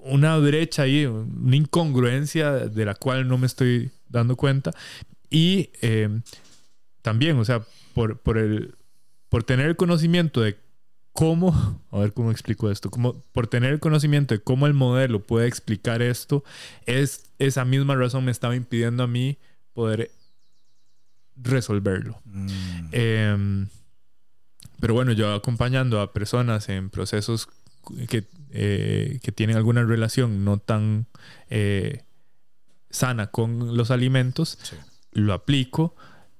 [0.03, 4.73] una brecha ahí, una incongruencia de la cual no me estoy dando cuenta.
[5.31, 6.09] Y eh,
[7.01, 7.63] también, o sea,
[7.95, 8.75] por, por, el,
[9.29, 10.57] por tener el conocimiento de
[11.15, 15.21] cómo, a ver cómo explico esto, como por tener el conocimiento de cómo el modelo
[15.21, 16.45] puede explicar esto,
[16.87, 19.39] es esa misma razón me estaba impidiendo a mí
[19.73, 20.11] poder
[21.37, 22.21] resolverlo.
[22.25, 22.49] Mm.
[22.93, 23.67] Eh,
[24.81, 27.49] pero bueno, yo acompañando a personas en procesos
[28.09, 31.07] que, eh, que tienen alguna relación no tan
[31.49, 32.03] eh,
[32.91, 34.77] sana con los alimentos, Sí.
[35.13, 35.95] lo aplico,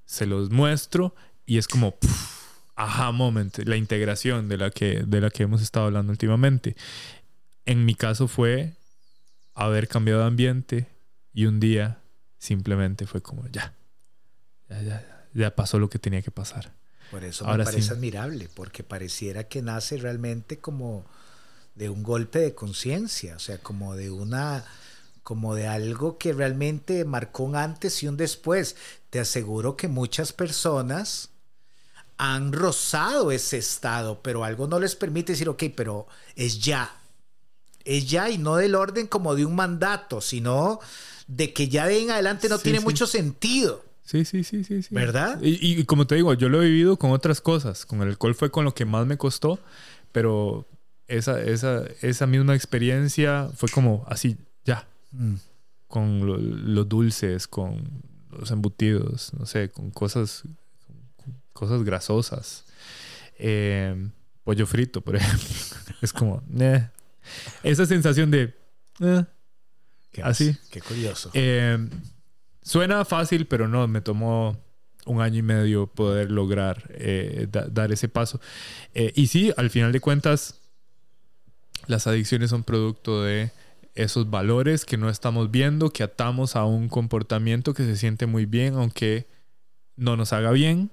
[0.05, 1.15] se los muestro
[1.47, 2.34] y es como puf,
[2.77, 6.77] aha moment, la integración de la, que, de la que hemos estado hablando últimamente.
[7.67, 8.73] En mi caso fue
[9.55, 10.87] haber cambiado de ambiente
[11.33, 11.99] y un día
[12.39, 13.75] simplemente fue como ya,
[14.69, 16.73] ya, ya, ya pasó lo que tenía que pasar.
[17.11, 17.93] Por eso Ahora me parece sí.
[17.93, 21.07] admirable, porque pareciera que nace realmente como
[21.75, 24.65] de un golpe de conciencia, o sea, como de una
[25.23, 28.77] como de algo que realmente marcó un antes y un después.
[29.09, 31.31] Te aseguro que muchas personas
[32.19, 36.91] han rozado ese estado, pero algo no les permite decir, ok, pero es ya.
[37.85, 40.81] Es ya y no del orden como de un mandato, sino
[41.27, 42.85] de que ya de en adelante no Sí, tiene sí.
[42.85, 43.85] mucho sentido.
[44.05, 44.95] Sí, sí, sí, sí, sí.
[44.95, 45.41] ¿Verdad?
[45.43, 47.85] Y, y como te digo, yo lo he vivido con otras cosas.
[47.87, 49.59] Con el alcohol fue con lo que más me costó,
[50.13, 50.67] pero
[51.09, 55.35] esa, esa, esa misma experiencia fue como así, ya, Mm.
[55.89, 60.43] con lo- los dulces, con los embutidos, no sé, con cosas,
[61.55, 62.67] cosas grasosas.
[63.39, 64.11] Eh,
[64.45, 65.49] pollo frito, por ejemplo.
[66.03, 66.87] es como, eh.
[67.63, 68.55] esa sensación de,
[69.01, 69.25] eh,
[70.13, 70.49] Qué Así.
[70.49, 71.31] más- Qué curioso.
[71.33, 71.79] Eh,
[72.63, 74.63] suena fácil, pero no, me tomó
[75.07, 78.41] un año y medio poder lograr eh, da- dar ese paso.
[78.95, 80.61] Eh, y sí, al final de cuentas,
[81.87, 83.51] las adicciones son producto de
[83.97, 88.47] esos valores que no estamos viendo, que atamos a un comportamiento que se siente muy
[88.47, 89.27] bien, aunque
[89.97, 90.91] no nos haga bien.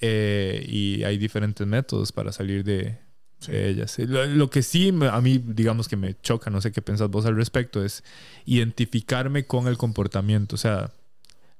[0.00, 2.98] Eh, y hay diferentes métodos para salir de,
[3.46, 3.98] de ellas.
[3.98, 7.24] Lo, lo que sí a mí, digamos que me choca, no sé qué pensás vos
[7.26, 8.04] al respecto, es
[8.44, 10.56] identificarme con el comportamiento.
[10.56, 10.92] O sea,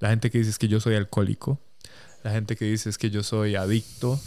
[0.01, 1.61] la gente que dice es que yo soy alcohólico,
[2.25, 4.21] la gente que dice es que yo soy adicto,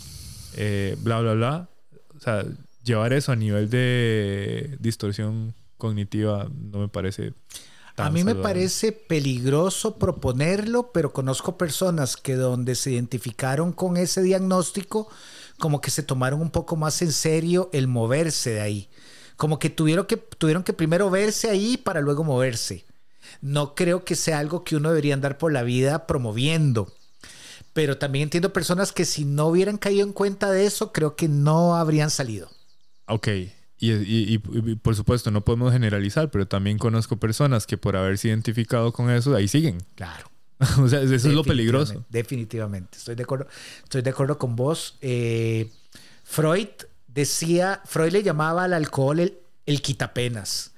[0.56, 1.70] eh, bla, bla, bla.
[2.16, 2.46] O sea,
[2.84, 7.34] llevar eso a nivel de distorsión cognitiva no me parece...
[8.00, 13.98] tan A mí me parece peligroso proponerlo, pero conozco personas que donde se identificaron con
[13.98, 15.10] ese diagnóstico,
[15.58, 18.90] como que se tomaron un poco más en serio el moverse de ahí.
[19.36, 22.86] Como que tuvieron que, tuvieron que primero verse ahí para luego moverse.
[23.42, 26.94] No creo que sea algo que uno debería andar por la vida promoviendo.
[27.74, 31.28] Pero también entiendo personas que si no hubieran caído en cuenta de eso, creo que
[31.28, 32.50] no habrían salido.
[33.08, 33.28] Ok.
[33.80, 37.96] Y, y- y- y por supuesto, no podemos generalizar, pero también conozco personas que por
[37.96, 39.78] haberse identificado con eso, ahí siguen.
[39.96, 40.30] Claro.
[40.80, 42.04] o sea, eso es lo peligroso.
[42.10, 42.98] Definitivamente.
[42.98, 43.48] Estoy de acuerdo,
[43.84, 44.98] estoy de acuerdo con vos.
[45.02, 45.70] Eh,
[46.24, 46.68] Freud
[47.08, 50.74] decía, Freud le llamaba al alcohol el, el quitapenas.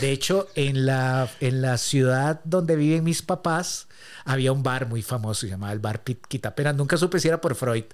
[0.00, 3.88] De hecho, en la, en la ciudad donde viven mis papás,
[4.24, 6.74] había un bar muy famoso, se llamaba el bar Quitapenas.
[6.74, 7.84] Nunca supe si era por Freud.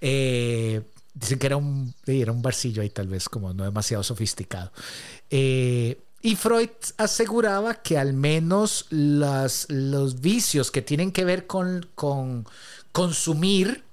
[0.00, 0.82] Eh,
[1.14, 4.72] dicen que era un, era un barcillo ahí tal vez como no demasiado sofisticado.
[5.30, 11.88] Eh, y Freud aseguraba que al menos las, los vicios que tienen que ver con,
[11.94, 12.46] con
[12.92, 13.84] consumir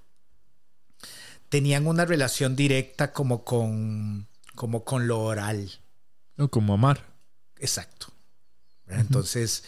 [1.50, 5.70] tenían una relación directa como con, como con lo oral.
[6.38, 7.06] No, como amar.
[7.58, 8.08] Exacto.
[8.88, 9.66] Entonces,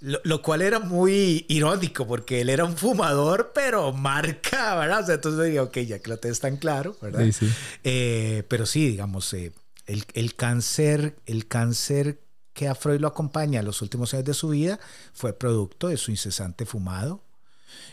[0.00, 5.02] lo, cual era muy irónico porque él era un fumador, pero marca, ¿verdad?
[5.02, 7.24] O sea, entonces digo, ok, ya que lo tenés tan claro, ¿verdad?
[7.24, 7.48] Sí, sí.
[7.84, 9.52] Eh, pero sí, digamos, eh,
[9.86, 12.20] el, el, cáncer, el cáncer
[12.52, 14.80] que a Freud lo acompaña en los últimos años de su vida
[15.12, 17.22] fue producto de su incesante fumado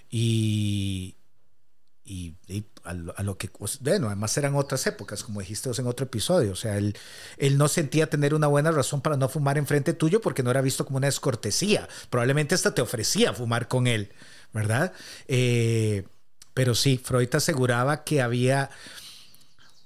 [0.09, 1.15] y,
[2.05, 2.35] y,
[2.83, 6.77] a, lo, que, bueno, además eran otras épocas, como dijiste en otro episodio, o sea,
[6.77, 6.97] él,
[7.37, 10.61] él no sentía tener una buena razón para no fumar enfrente tuyo porque no era
[10.61, 14.11] visto como una descortesía, probablemente hasta te ofrecía fumar con él,
[14.51, 14.91] ¿verdad?
[15.27, 16.05] Eh,
[16.53, 18.69] pero sí, Freud aseguraba que había,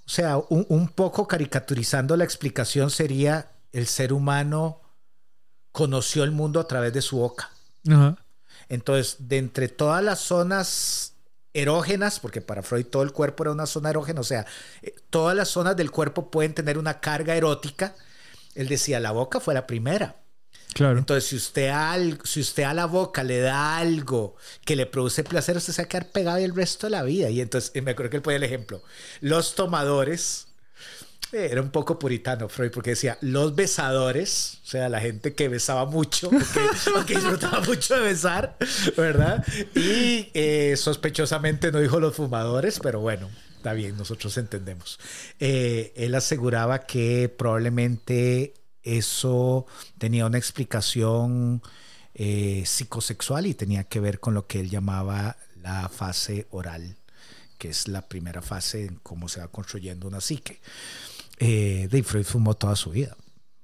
[0.05, 4.81] o sea, un, un poco caricaturizando la explicación sería el ser humano
[5.71, 7.51] conoció el mundo a través de su boca.
[8.67, 11.13] Entonces, de entre todas las zonas
[11.57, 14.45] erógenas, porque para Freud todo el cuerpo era una zona erógena, o sea,
[14.81, 17.95] eh, todas las zonas del cuerpo pueden tener una carga erótica.
[18.55, 20.15] Él decía, la boca fue la primera.
[20.73, 20.99] Claro.
[20.99, 25.23] Entonces, si usted, a, si usted a la boca le da algo que le produce
[25.23, 27.29] placer, usted se va a quedar pegado el resto de la vida.
[27.29, 28.83] Y entonces, me acuerdo que él ponía el ejemplo.
[29.21, 30.47] Los tomadores
[31.31, 35.85] era un poco puritano Freud porque decía los besadores, o sea, la gente que besaba
[35.85, 36.29] mucho,
[37.07, 38.57] que disfrutaba mucho de besar,
[38.95, 39.45] ¿verdad?
[39.75, 44.99] Y eh, sospechosamente no dijo los fumadores, pero bueno, está bien, nosotros entendemos.
[45.39, 49.65] Eh, él aseguraba que probablemente eso
[49.97, 51.61] tenía una explicación
[52.65, 56.95] psicosexual y tenía que ver con lo que él llamaba la fase oral,
[57.59, 60.59] que es la primera fase en cómo se va construyendo una psique
[61.37, 63.15] eh, de Freud fumó toda su vida.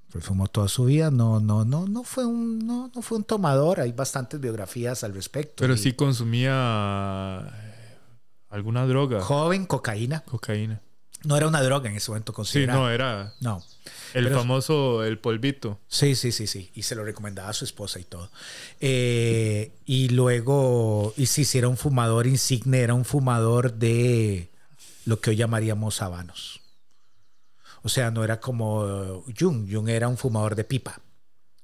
[0.08, 3.24] Freud fumó toda su vida, no, no, no, no fue un, no, no fue un
[3.24, 5.54] tomador, hay bastantes biografías al respecto.
[5.58, 7.98] Pero sí consumía eh,
[8.50, 9.20] alguna droga.
[9.20, 10.20] Joven, cocaína.
[10.20, 10.80] Cocaína.
[11.24, 12.78] No era una droga en ese momento considerada.
[12.78, 13.34] Sí, no, era.
[13.40, 13.62] No.
[14.12, 15.80] El famoso, el polvito.
[15.88, 16.70] Sí, sí, sí, sí.
[16.74, 18.30] Y se lo recomendaba a su esposa y todo.
[18.80, 24.50] Eh, y luego, y sí, sí, era un fumador insigne, era un fumador de
[25.06, 26.60] lo que hoy llamaríamos habanos.
[27.84, 29.70] O sea, no era como Jung.
[29.70, 31.00] Jung era un fumador de pipa.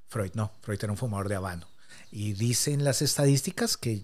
[0.06, 0.52] Freud no.
[0.60, 1.66] Freud era un fumador de habano.
[2.12, 4.02] Y dicen las estadísticas que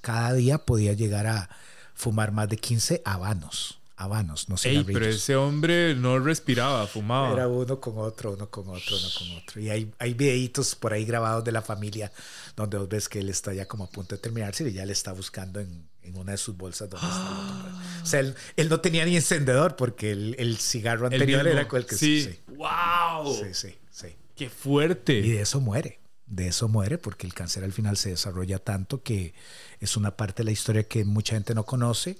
[0.00, 1.50] cada día podía llegar a
[1.94, 4.84] fumar más de 15 habanos habanos, no sé.
[4.84, 7.32] pero ese hombre no respiraba, fumaba.
[7.32, 9.60] Era uno con otro, uno con otro, uno con otro.
[9.60, 12.10] Y hay, hay videitos por ahí grabados de la familia
[12.56, 14.92] donde vos ves que él está ya como a punto de terminarse y ya le
[14.92, 18.80] está buscando en, en una de sus bolsas donde está O sea, él, él, no
[18.80, 22.22] tenía ni encendedor porque el, el cigarro anterior era con el que sí.
[22.22, 22.40] sí.
[22.48, 23.34] ¡Wow!
[23.34, 24.08] Sí, sí, sí.
[24.34, 25.14] ¡Qué fuerte!
[25.14, 26.00] Y de eso muere.
[26.26, 29.34] De eso muere porque el cáncer al final se desarrolla tanto que
[29.80, 32.16] es una parte de la historia que mucha gente no conoce.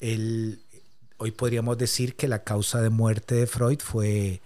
[0.00, 0.62] El,
[1.18, 4.40] hoy podríamos decir que la causa de muerte de Freud fue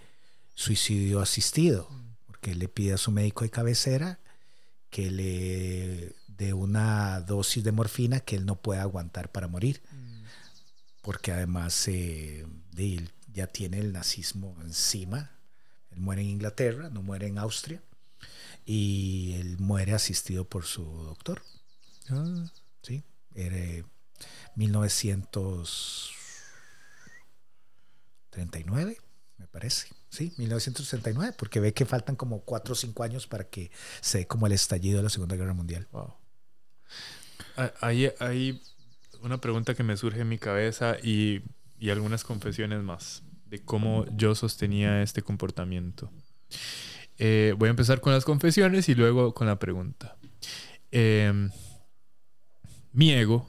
[0.53, 1.89] suicidio asistido,
[2.27, 4.19] porque le pide a su médico de cabecera
[4.89, 9.81] que le dé una dosis de morfina que él no puede aguantar para morir,
[11.01, 12.45] porque además eh,
[12.77, 15.31] él ya tiene el nazismo encima.
[15.91, 17.81] Él muere en Inglaterra, no muere en Austria,
[18.65, 21.41] y él muere asistido por su doctor.
[22.09, 22.51] Ah.
[22.81, 23.85] Sí, era
[24.55, 26.11] 1900
[28.35, 28.97] 39,
[29.37, 29.87] me parece.
[30.09, 33.71] Sí, 1969, porque ve que faltan como 4 o 5 años para que
[34.01, 35.87] se dé como el estallido de la Segunda Guerra Mundial.
[35.91, 36.13] Wow.
[37.81, 38.61] Hay,
[39.21, 41.41] una pregunta que me surge en mi cabeza y,
[41.79, 46.11] y algunas confesiones más de cómo yo sostenía este comportamiento.
[47.17, 50.17] Eh, voy a empezar con las confesiones y luego con la pregunta.
[50.91, 51.49] Eh,
[52.91, 53.47] mi ego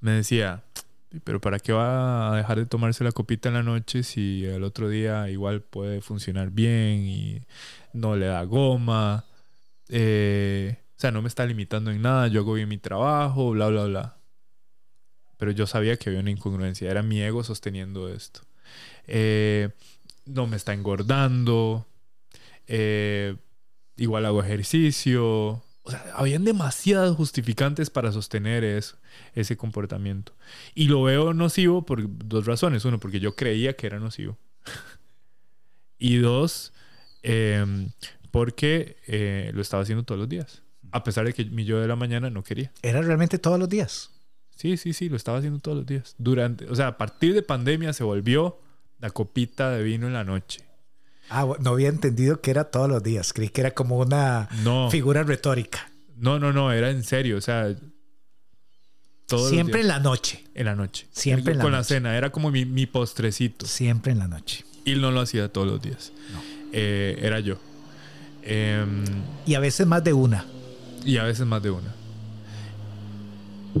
[0.00, 0.64] me decía,
[1.24, 4.62] pero ¿para qué va a dejar de tomarse la copita en la noche si el
[4.62, 7.42] otro día igual puede funcionar bien y
[7.92, 9.24] no le da goma?
[9.88, 13.68] Eh, o sea, no me está limitando en nada, yo hago bien mi trabajo, bla,
[13.68, 14.16] bla, bla.
[15.36, 18.40] Pero yo sabía que había una incongruencia, era mi ego sosteniendo esto.
[19.06, 19.70] Eh,
[20.24, 21.86] no me está engordando,
[22.66, 23.36] eh,
[23.96, 28.96] igual hago ejercicio, o sea, habían demasiados justificantes para sostener eso,
[29.34, 30.34] ese comportamiento.
[30.74, 32.84] Y lo veo nocivo por dos razones.
[32.84, 34.36] Uno, porque yo creía que era nocivo.
[35.98, 36.72] y dos,
[37.22, 37.92] em,
[38.32, 40.64] porque eh, lo estaba haciendo todos los días.
[40.92, 42.72] A pesar de que mi yo de la mañana no quería.
[42.82, 44.10] ¿Era realmente todos los días?
[44.56, 46.14] Sí, sí, sí, lo estaba haciendo todos los días.
[46.18, 48.58] Durante, o sea, a partir de pandemia se volvió
[49.00, 50.60] la copita de vino en la noche.
[51.28, 53.32] Ah, no había entendido que era todos los días.
[53.32, 54.90] Creí que era como una No.
[54.90, 55.90] figura retórica.
[56.16, 57.74] No, no, no, era en serio, o sea,
[59.26, 60.44] todos Siempre en la noche.
[60.54, 61.06] en la noche.
[61.10, 63.66] Siempre en la con la cena, era como mi, mi postrecito.
[63.66, 64.64] Siempre en la noche.
[64.84, 66.12] Y no lo hacía todos los días.
[66.32, 66.40] No.
[66.72, 67.58] Eh, era yo.
[68.42, 69.04] Em,
[69.46, 70.46] Y a veces más de una.
[71.06, 71.94] Y a veces más de una.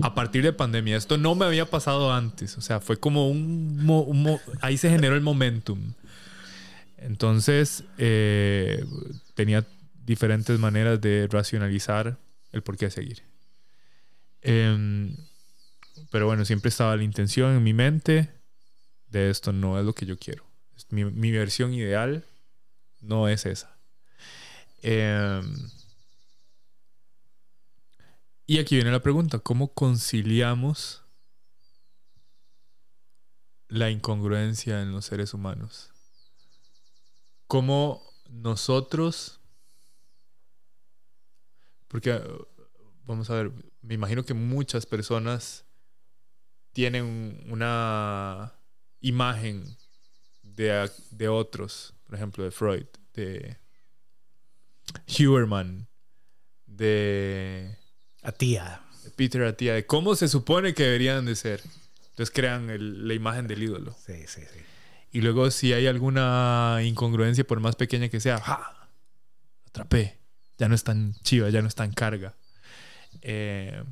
[0.02, 2.56] A partir de pandemia, esto no me había pasado antes.
[2.56, 4.38] O sea, fue como un...
[4.60, 5.94] ahí se generó el momentum.
[6.98, 8.84] Entonces, eh,
[9.34, 9.66] tenía
[10.04, 12.16] diferentes maneras de racionalizar
[12.52, 13.22] el por qué seguir.
[14.42, 15.16] Em,
[16.10, 18.30] pero bueno, siempre estaba la intención en mi mente
[19.08, 20.44] de esto no es lo que yo quiero.
[20.90, 22.24] Mi, mi versión ideal
[23.00, 23.76] no es esa.
[24.82, 25.42] Em,
[28.46, 31.02] y aquí viene la pregunta, ¿cómo conciliamos
[33.68, 35.90] la incongruencia en los seres humanos?
[37.48, 39.40] ¿Cómo nosotros...
[41.88, 42.20] Porque,
[43.04, 45.64] vamos a ver, me imagino que muchas personas
[46.72, 48.52] tienen una
[49.00, 49.76] imagen
[50.42, 53.58] de, de otros, por ejemplo, de Freud, de
[55.18, 55.88] Huberman,
[56.66, 57.78] de
[58.26, 58.80] A tía.
[59.14, 61.62] Peter Attia, de cómo se supone que deberían de ser.
[62.10, 63.94] Entonces crean el- la imagen del ídolo.
[64.04, 64.60] Sí, sí, sí.
[65.12, 68.88] Y luego si hay alguna incongruencia, por más pequeña que sea, ¡ja!
[69.68, 70.18] Atrapé.
[70.58, 72.34] Ya no es tan chiva, ya no es tan carga.
[73.22, 73.82] Eh,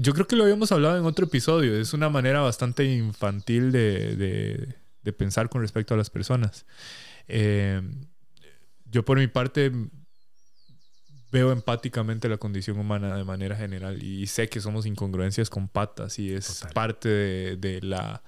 [0.00, 1.76] yo creo que lo habíamos hablado en otro episodio.
[1.78, 6.66] Es una manera bastante infantil de, de- de pensar con respecto a las personas.
[7.28, 7.80] Eh,
[8.90, 9.70] yo por mi parte
[11.34, 16.18] veo empáticamente la condición humana de manera general y sé que somos incongruencias con patas
[16.18, 16.72] y es Total.
[16.72, 18.22] parte de, de la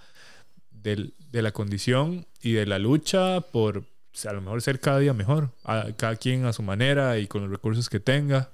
[0.71, 4.99] del- de la condición y de la lucha por sea, a lo mejor ser cada
[4.99, 8.51] día mejor, a, cada quien a su manera y con los recursos que tenga.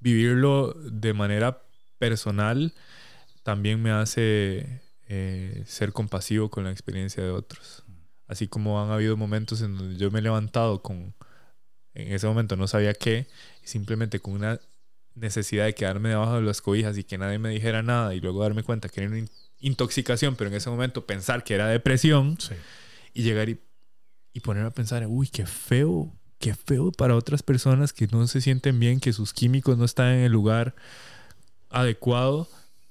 [0.00, 1.62] Vivirlo de manera
[1.98, 2.72] personal
[3.42, 7.84] también me hace eh, ser compasivo con la experiencia de otros.
[8.26, 11.14] Así como han habido momentos en donde yo me he levantado con,
[12.06, 13.26] en ese momento no sabía qué,
[13.64, 14.60] y simplemente con una
[15.14, 18.42] necesidad de quedarme debajo de las cobijas y que nadie me dijera nada y luego
[18.42, 19.30] darme cuenta que era una in-
[19.60, 22.54] intoxicación, pero en ese momento pensar que era depresión Sí.
[23.14, 23.58] y llegar y,
[24.32, 28.40] y ponerme a pensar, uy, qué feo, qué feo para otras personas que no se
[28.40, 30.76] sienten bien, que sus químicos no están en el lugar
[31.70, 32.48] adecuado,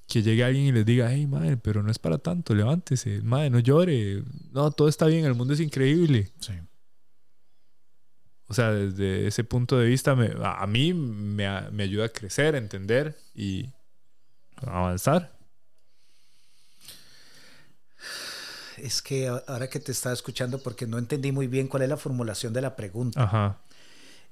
[0.07, 3.49] que llegue alguien y les diga, hey, madre, pero no es para tanto, levántese, madre,
[3.49, 6.31] no llore, no, todo está bien, el mundo es increíble.
[6.39, 6.53] Sí.
[8.47, 11.45] O sea, desde ese punto de vista, me- a, mí me,
[11.83, 13.69] ayuda a crecer, a entender y
[14.65, 15.37] avanzar.
[18.77, 21.97] Es que ahora que te estaba escuchando, porque no entendí muy bien cuál es la
[21.97, 23.23] formulación de la pregunta.
[23.23, 23.57] Ajá.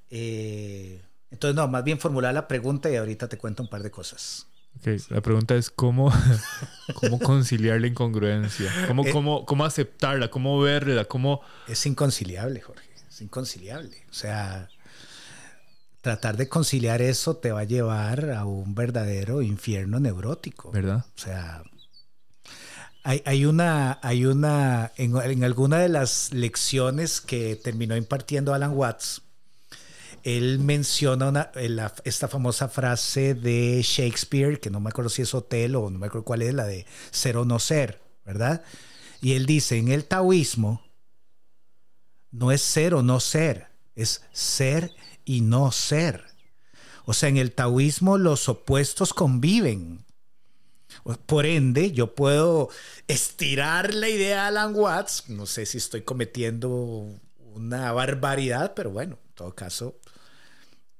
[0.08, 3.90] Eh, entonces, no, más bien formular la pregunta y ahorita te cuento un par de
[3.90, 4.46] cosas.
[4.78, 6.12] Ok, La pregunta es cómo,
[6.94, 9.10] cómo conciliar la incongruencia, cómo, Eh.
[9.10, 11.40] cómo, cómo aceptarla, cómo verla, cómo...
[11.66, 12.85] Es inconciliable, Jorge.
[13.16, 13.96] Es inconciliable.
[14.10, 14.68] O sea,
[16.02, 20.70] tratar de conciliar eso te va a llevar a un verdadero infierno neurótico.
[20.70, 21.06] ¿Verdad?
[21.16, 21.62] O sea,
[23.04, 28.76] hay, hay una, hay una, en, en alguna de las lecciones que terminó impartiendo Alan
[28.76, 29.22] Watts,
[30.22, 35.32] él menciona una- la- esta famosa frase de Shakespeare, que no me acuerdo si es
[35.32, 38.62] Hotel o no me acuerdo cuál es, la de ser o no ser, ¿verdad?
[39.22, 40.82] Y él dice, en el taoísmo,
[42.38, 44.92] no es ser o no ser, es ser
[45.24, 46.24] y no ser.
[47.06, 50.04] O sea, en el taoísmo los opuestos conviven.
[51.26, 52.68] Por ende, yo puedo
[53.06, 55.28] estirar la idea de Alan Watts.
[55.28, 57.06] No sé si estoy cometiendo
[57.54, 59.98] una barbaridad, pero bueno, en todo caso,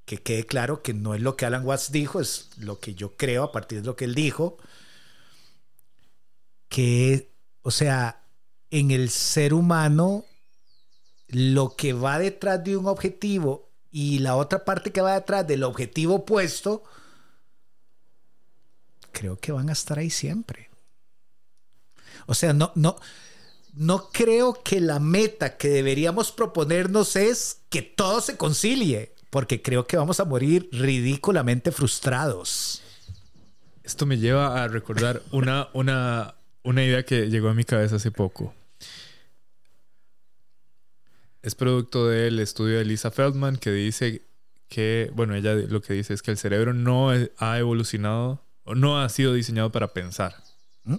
[0.05, 3.15] que quede claro que no es lo que Alan Watts dijo, es lo que yo
[3.15, 4.57] creo a partir de lo que él dijo.
[6.69, 7.29] Que,
[7.61, 8.23] o sea,
[8.71, 10.25] en el ser humano,
[11.29, 15.63] lo que va detrás de un objetivo y la otra parte que va detrás del
[15.63, 16.83] objetivo opuesto,
[19.11, 20.69] creo que van a estar ahí siempre.
[22.27, 22.97] O sea, no, no,
[23.73, 29.87] no creo que la meta que deberíamos proponernos es que todo se concilie, porque creo
[29.87, 32.81] que vamos a morir ridículamente frustrados.
[33.83, 38.11] Esto me lleva a recordar una, una, una idea que llegó a mi cabeza hace
[38.11, 38.53] poco.
[41.47, 44.21] Es producto del estudio de Lisa Feldman que dice
[44.67, 48.99] que, bueno, ella lo que dice es que el cerebro no ha evolucionado o no
[48.99, 50.35] ha sido diseñado para pensar.
[50.83, 50.95] ¿Mm?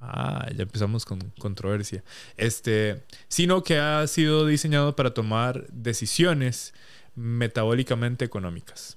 [0.00, 2.02] Ah, ya empezamos con controversia.
[2.38, 6.72] Este, sino que ha sido diseñado para tomar decisiones
[7.14, 8.96] metabólicamente económicas.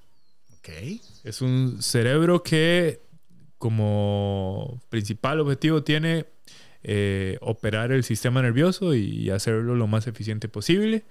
[0.56, 0.70] Ok.
[1.22, 3.02] Es un cerebro que
[3.58, 6.31] como principal objetivo tiene
[6.82, 11.04] eh, operar el sistema nervioso y hacerlo lo más eficiente posible.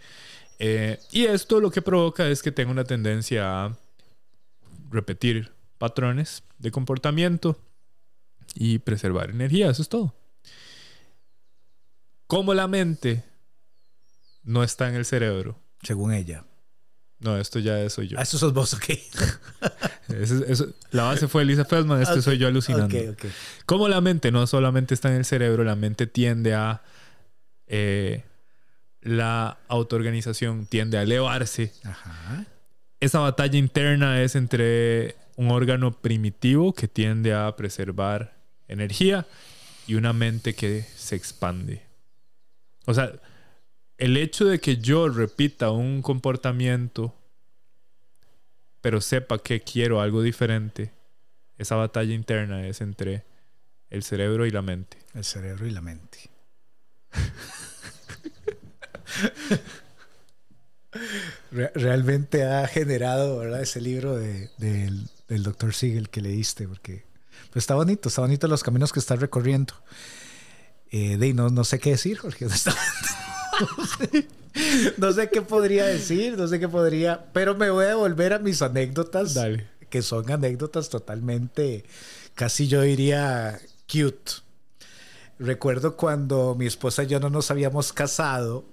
[0.59, 3.77] Eh, y esto lo que provoca es que tenga una tendencia a
[4.89, 7.57] repetir patrones de comportamiento
[8.53, 9.69] y preservar energía.
[9.69, 10.13] Eso es todo.
[12.27, 13.23] Como la mente
[14.43, 15.57] no está en el cerebro.
[15.81, 16.45] Según ella.
[17.21, 18.19] No, esto ya soy yo.
[18.19, 18.85] Ah, eso sos vos, ok.
[20.09, 22.97] Eso- eso- la base fue Lisa Feldman, este soy yo alucinando.
[22.97, 23.25] Ok, ok.
[23.65, 26.81] Como la mente no solamente está en el cerebro, la mente tiende a.
[27.67, 28.23] eh,
[29.01, 31.71] la autoorganización tiende a elevarse.
[31.83, 32.45] Ajá.
[32.99, 38.35] Esa batalla interna es entre un órgano primitivo que tiende a preservar
[38.67, 39.25] energía
[39.87, 41.81] y una mente que se expande.
[42.85, 43.11] O sea,
[44.01, 47.13] el hecho de que yo repita un comportamiento,
[48.81, 50.91] pero sepa que quiero algo diferente,
[51.59, 53.23] esa batalla interna es entre
[53.91, 54.97] el cerebro y la mente.
[55.13, 56.31] El cerebro y la mente.
[61.51, 63.61] Re- realmente ha generado, ¿verdad?
[63.61, 67.05] Ese libro de- del, del doctor Siegel que leíste, porque
[67.51, 69.75] pues, está bonito, está bonito los caminos que estás recorriendo.
[70.91, 72.47] Eh, de, no, no sé qué decir, Jorge.
[73.61, 74.27] No sé,
[74.97, 78.39] no sé qué podría decir, no sé qué podría, pero me voy a volver a
[78.39, 79.67] mis anécdotas, Dale.
[79.89, 81.85] que son anécdotas totalmente,
[82.35, 83.59] casi yo diría,
[83.91, 84.31] cute.
[85.39, 88.65] Recuerdo cuando mi esposa y yo no nos habíamos casado,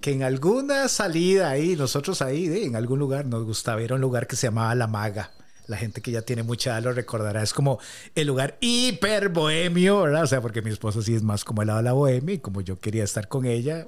[0.00, 4.00] que en alguna salida ahí, nosotros ahí, en algún lugar, nos gustaba ir a un
[4.00, 5.30] lugar que se llamaba La Maga.
[5.66, 7.42] La gente que ya tiene mucha edad lo recordará.
[7.42, 7.78] Es como
[8.14, 10.24] el lugar hiper bohemio, ¿verdad?
[10.24, 12.38] O sea, porque mi esposa sí es más como el lado de la bohemia y
[12.38, 13.86] como yo quería estar con ella,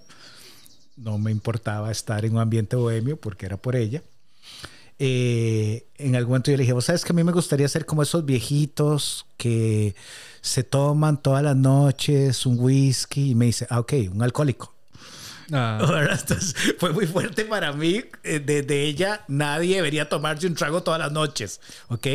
[0.96, 4.02] no me importaba estar en un ambiente bohemio porque era por ella.
[4.98, 7.84] Eh, en algún momento yo le dije, vos sabes que a mí me gustaría ser
[7.84, 9.96] como esos viejitos que
[10.40, 14.73] se toman todas las noches un whisky y me dice, ah, ok, un alcohólico.
[15.49, 18.03] Entonces, fue muy fuerte para mí.
[18.22, 22.07] Eh, Desde ella, nadie debería tomarse un trago todas las noches, ¿ok?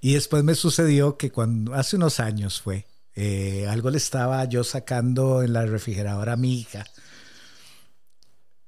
[0.00, 4.62] Y después me sucedió que cuando, hace unos años fue, eh, algo le estaba yo
[4.62, 6.84] sacando en la refrigeradora a mi hija.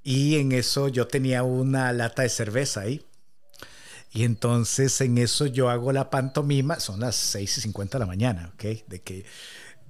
[0.03, 3.05] Y en eso yo tenía una lata de cerveza ahí.
[4.13, 8.07] Y entonces en eso yo hago la pantomima, son las 6 y 50 de la
[8.07, 8.65] mañana, ¿ok?
[8.89, 9.25] De que,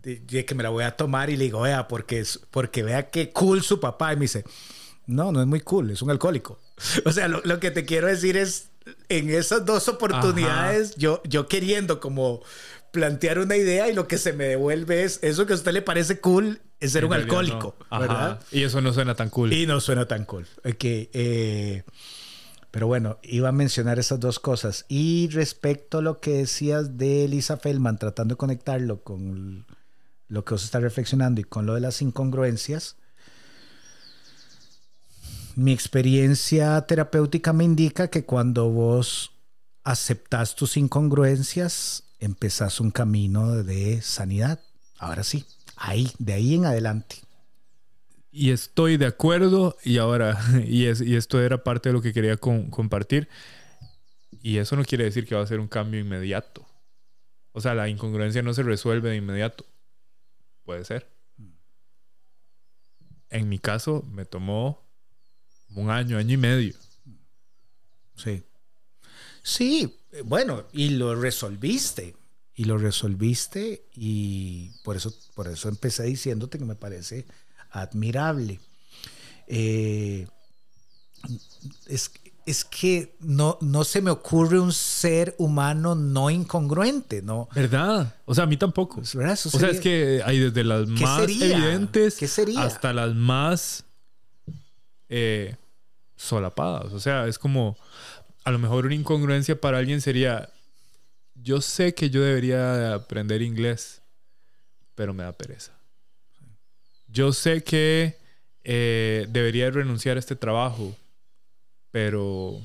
[0.02, 3.30] de que me la voy a tomar y le digo, vea, porque, porque vea qué
[3.30, 4.12] cool su papá.
[4.12, 4.44] Y me dice,
[5.06, 6.58] no, no es muy cool, es un alcohólico.
[7.04, 8.70] O sea, lo, lo que te quiero decir es,
[9.08, 12.42] en esas dos oportunidades, yo, yo queriendo como
[12.90, 15.82] plantear una idea y lo que se me devuelve es, eso que a usted le
[15.82, 17.86] parece cool es ser En un alcohólico, no.
[17.90, 18.00] Ajá.
[18.00, 18.40] ¿verdad?
[18.50, 19.52] Y eso no suena tan cool.
[19.52, 20.46] Y no suena tan cool.
[20.64, 21.82] Ok, eh,
[22.70, 24.86] pero bueno, iba a mencionar esas dos cosas.
[24.88, 29.66] Y respecto a lo que decías de Lisa Feldman, tratando de conectarlo con
[30.30, 32.96] lo que vos estás reflexionando y con lo de las incongruencias,
[35.56, 39.32] mi experiencia terapéutica me indica que cuando vos
[39.82, 44.60] aceptas tus incongruencias, empezás un camino de sanidad.
[44.98, 45.44] Ahora sí,
[45.76, 47.16] ahí, de ahí en adelante.
[48.30, 52.12] Y estoy de acuerdo y ahora, y, es, y esto era parte de lo que
[52.12, 53.28] quería compartir.
[54.42, 56.64] Y eso no quiere decir que va a ser un cambio inmediato.
[57.52, 59.66] O sea, la incongruencia no se resuelve de inmediato.
[60.70, 61.04] Puede ser.
[63.28, 64.88] En mi caso, me tomó
[65.74, 66.76] un año, año y medio.
[68.14, 68.44] Sí.
[69.42, 72.14] Sí, bueno, y lo resolviste.
[72.54, 77.26] Y lo resolviste y por eso, por eso empecé diciéndote que me parece
[77.70, 78.60] admirable.
[79.48, 80.28] Eh,
[81.86, 82.12] es,
[82.50, 87.48] es que no, no se me ocurre un ser humano no incongruente, ¿no?
[87.54, 88.14] ¿Verdad?
[88.26, 89.00] O sea, a mí tampoco.
[89.14, 89.32] ¿Verdad?
[89.34, 91.56] Eso O sea, sería- es que hay desde las ¿Qué más sería?
[91.56, 92.62] evidentes ¿Qué sería?
[92.62, 93.84] hasta las más
[95.08, 95.56] eh,
[96.16, 96.92] solapadas.
[96.92, 97.76] O sea, es como
[98.44, 100.50] a lo mejor una incongruencia para alguien sería
[101.42, 104.02] yo sé que yo debería aprender inglés,
[104.94, 105.72] pero me da pereza.
[107.08, 108.18] Yo sé que
[108.62, 110.94] eh, debería renunciar a este trabajo,
[111.90, 112.60] pero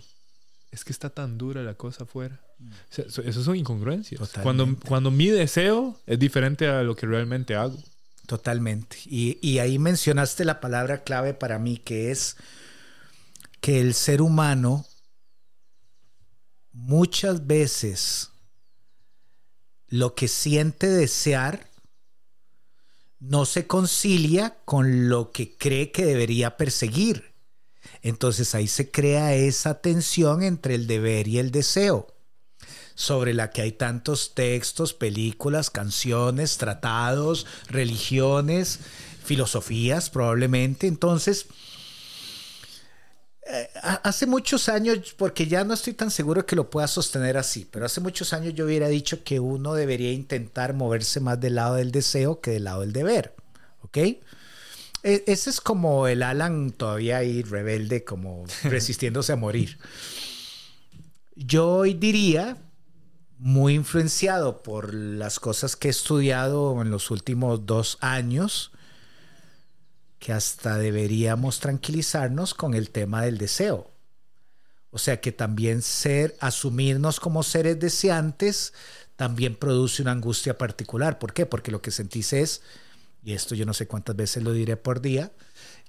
[0.71, 2.39] es que está tan dura la cosa afuera.
[2.59, 4.31] O sea, eso, son incongruencias.
[4.41, 7.77] Cuando, cuando mi deseo es diferente a lo que realmente hago.
[8.27, 8.97] Totalmente.
[9.05, 12.37] Y, y ahí mencionaste la palabra clave para mí, que es
[13.61, 14.85] que el ser humano
[16.71, 18.31] muchas veces
[19.87, 21.69] lo que siente desear
[23.19, 27.34] no se concilia con lo que cree que debería perseguir.
[28.05, 32.05] Entonces ahí se crea esa tensión entre el deber y el deseo,
[32.93, 38.79] sobre la que hay tantos textos, películas, canciones, tratados, religiones,
[39.23, 40.85] filosofías probablemente.
[40.85, 41.47] Entonces,
[43.47, 47.67] eh, hace muchos años, porque ya no estoy tan seguro que lo pueda sostener así,
[47.71, 51.73] pero hace muchos años yo hubiera dicho que uno debería intentar moverse más del lado
[51.73, 53.33] del deseo que del lado del deber.
[53.81, 53.97] ¿Ok?
[55.05, 59.77] E, ese es como el Alan todavía ahí rebelde, como resistiéndose a morir.
[61.35, 62.57] Yo hoy diría,
[63.37, 68.71] muy influenciado por las cosas que he estudiado en los últimos dos años,
[70.17, 73.91] que hasta deberíamos tranquilizarnos con el tema del deseo.
[74.89, 78.73] O sea que también ser, asumirnos como seres deseantes,
[79.17, 81.19] también produce una angustia particular.
[81.19, 81.45] ¿Por qué?
[81.45, 82.63] Porque lo que sentís es,
[83.25, 85.33] y esto yo no sé cuántas veces lo diré por día,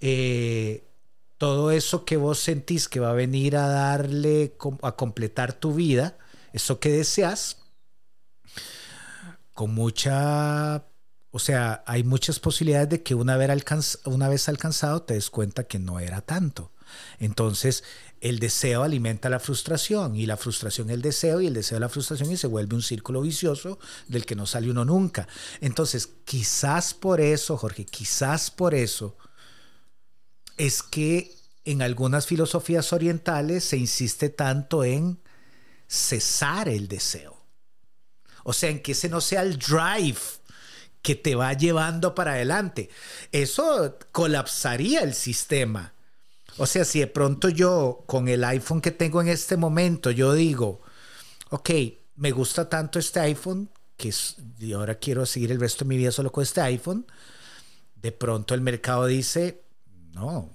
[0.00, 0.88] eh,
[1.36, 6.16] todo eso que vos sentís que va a venir a darle, a completar tu vida,
[6.54, 7.58] eso que deseas,
[9.52, 10.86] con mucha
[11.36, 15.64] o sea, hay muchas posibilidades de que una vez, una vez alcanzado te des cuenta
[15.64, 16.72] que no era tanto.
[17.18, 17.84] Entonces,
[18.20, 22.30] el deseo alimenta la frustración y la frustración el deseo y el deseo la frustración
[22.30, 25.28] y se vuelve un círculo vicioso del que no sale uno nunca.
[25.60, 29.16] Entonces, quizás por eso, Jorge, quizás por eso
[30.56, 35.18] es que en algunas filosofías orientales se insiste tanto en
[35.88, 37.36] cesar el deseo.
[38.44, 40.20] O sea, en que ese no sea el drive
[41.02, 42.88] que te va llevando para adelante.
[43.32, 45.95] Eso colapsaría el sistema.
[46.58, 50.32] O sea, si de pronto yo con el iPhone que tengo en este momento, yo
[50.32, 50.80] digo,
[51.50, 51.70] ok,
[52.16, 54.12] me gusta tanto este iPhone que
[54.58, 57.06] y ahora quiero seguir el resto de mi vida solo con este iPhone,
[57.94, 59.64] de pronto el mercado dice,
[60.12, 60.50] no,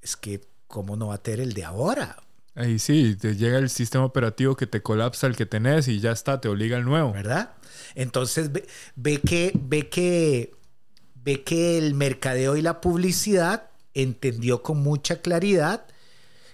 [0.00, 2.16] es que ¿cómo no va a tener el de ahora?
[2.54, 6.12] Ahí sí, te llega el sistema operativo que te colapsa el que tenés y ya
[6.12, 7.12] está, te obliga al nuevo.
[7.12, 7.52] ¿Verdad?
[7.94, 8.50] Entonces
[8.94, 10.54] ve, que, ve, que,
[11.14, 13.70] ve que el mercadeo y la publicidad
[14.02, 15.86] entendió con mucha claridad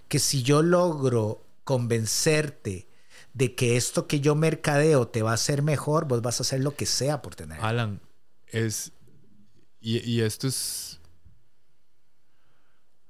[0.09, 2.89] que si yo logro convencerte
[3.35, 6.61] de que esto que yo mercadeo te va a hacer mejor, vos vas a hacer
[6.61, 7.61] lo que sea por tener.
[7.61, 8.01] Alan,
[8.49, 8.93] es.
[9.81, 11.01] Y, y esto es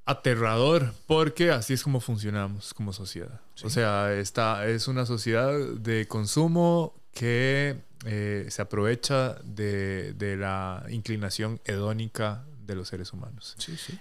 [0.04, 3.40] aterrador porque así es como funcionamos como sociedad.
[3.62, 11.60] O sea, esta es una sociedad de consumo que eh, se aprovecha de, la inclinación
[11.64, 13.56] hedónica de los seres humanos.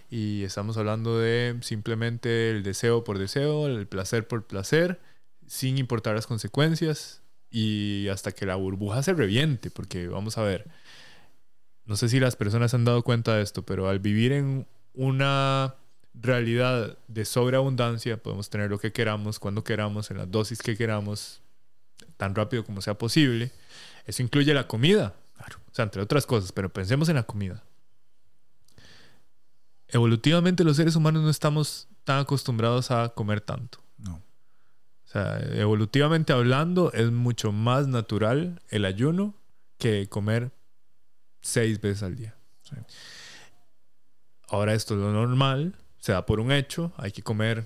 [0.09, 4.99] Y estamos hablando de simplemente el deseo por deseo, el placer por placer,
[5.47, 10.67] sin importar las consecuencias y hasta que la burbuja se reviente, porque vamos a ver,
[11.85, 15.75] no sé si las personas han dado cuenta de esto, pero al vivir en una
[16.13, 21.41] realidad de sobreabundancia, podemos tener lo que queramos, cuando queramos, en las dosis que queramos,
[22.17, 23.51] tan rápido como sea posible.
[24.05, 27.63] Eso incluye la comida, o sea, entre otras cosas, pero pensemos en la comida.
[29.91, 33.83] Evolutivamente los seres humanos no estamos tan acostumbrados a comer tanto.
[33.97, 34.15] No.
[34.15, 39.35] O sea, evolutivamente hablando, es mucho más natural el ayuno
[39.77, 40.51] que comer
[41.41, 42.35] seis veces al día.
[44.47, 47.65] Ahora esto es lo normal, se da por un hecho, hay que comer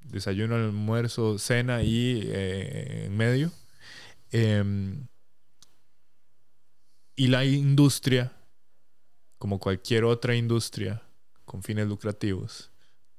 [0.00, 3.52] desayuno, almuerzo, cena y eh, en medio.
[4.30, 5.06] Em,
[7.16, 8.32] y la industria,
[9.36, 11.02] como cualquier otra industria
[11.50, 12.70] con fines lucrativos,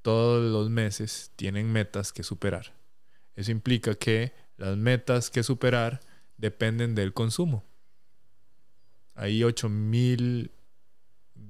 [0.01, 2.73] todos los meses tienen metas que superar.
[3.35, 5.99] Eso implica que las metas que superar
[6.37, 7.65] dependen del consumo.
[9.15, 10.49] Hay 8 mil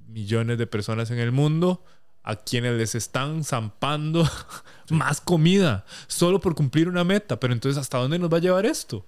[0.07, 1.85] millones de personas en el mundo
[2.23, 4.27] a quienes les están zampando
[4.89, 7.39] más comida solo por cumplir una meta.
[7.39, 9.05] Pero entonces, ¿hasta dónde nos va a llevar esto?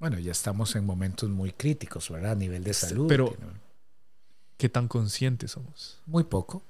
[0.00, 2.32] Bueno, ya estamos en momentos muy críticos, ¿verdad?
[2.32, 3.06] A nivel de salud.
[3.06, 3.36] Pero,
[4.56, 6.00] ¿qué tan conscientes somos?
[6.06, 6.64] Muy poco.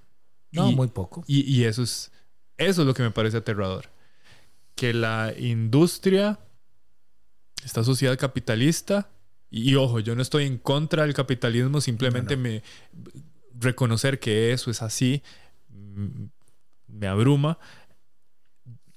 [0.53, 1.25] No, muy poco.
[1.27, 2.13] Y, eso, es,
[2.57, 3.91] eso es lo que me parece aterrador.
[4.75, 6.39] Que la industria,
[7.65, 9.11] esta sociedad capitalista,
[9.51, 12.63] y, ojo, yo no estoy en contra del capitalismo, simplemente me
[13.59, 15.23] reconocer que eso es así
[15.69, 16.25] mm,
[16.89, 17.59] me abruma.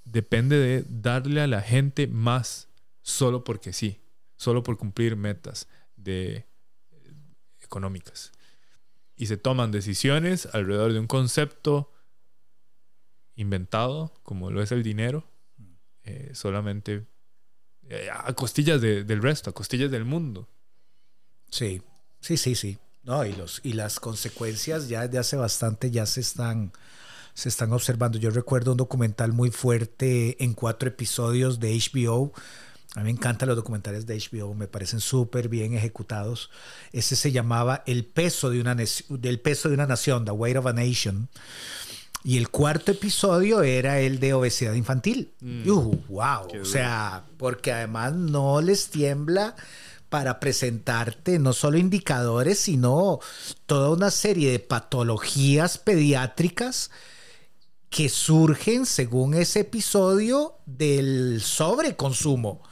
[0.05, 2.67] Depende de darle a la gente más
[3.01, 3.99] solo porque sí
[4.39, 5.67] solo por cumplir metas
[5.97, 6.45] de,
[7.61, 8.31] económicas.
[9.19, 11.91] Y se toman decisiones alrededor de un concepto
[13.35, 15.25] inventado, como lo es el dinero,
[16.03, 17.05] eh, solamente
[17.89, 20.47] eh, a costillas de- del resto, a costillas del mundo.
[21.49, 21.81] Sí,
[22.21, 22.77] sí, sí, sí.
[23.03, 26.71] No, y, los, y las consecuencias ya desde hace bastante ya se están,
[27.33, 28.19] se están observando.
[28.19, 32.31] Yo recuerdo un documental muy fuerte en cuatro episodios de HBO.
[32.95, 36.49] A mí me encantan los documentales de HBO, me parecen súper bien ejecutados.
[36.91, 40.65] Ese se llamaba El peso de una, del peso de una nación, The Weight of
[40.65, 41.29] a Nation.
[42.23, 45.31] Y el cuarto episodio era el de obesidad infantil.
[45.39, 46.47] Y, uh, wow.
[46.49, 46.65] Qué O duro.
[46.65, 49.55] sea, porque además no les tiembla
[50.09, 53.19] para presentarte no solo indicadores, sino
[53.67, 56.89] toda una serie de patologías pediátricas
[57.91, 62.63] que surgen según ese episodio del sobreconsumo.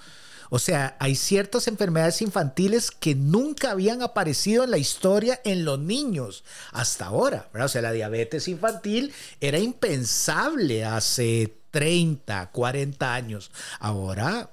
[0.50, 5.80] O sea, hay ciertas enfermedades infantiles que nunca habían aparecido en la historia en los
[5.80, 7.50] niños hasta ahora.
[7.54, 13.52] O sea, la diabetes infantil era impensable hace 30, 40 años.
[13.80, 14.50] Ahora,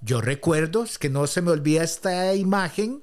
[0.00, 3.02] yo recuerdo, es que no se me olvida esta imagen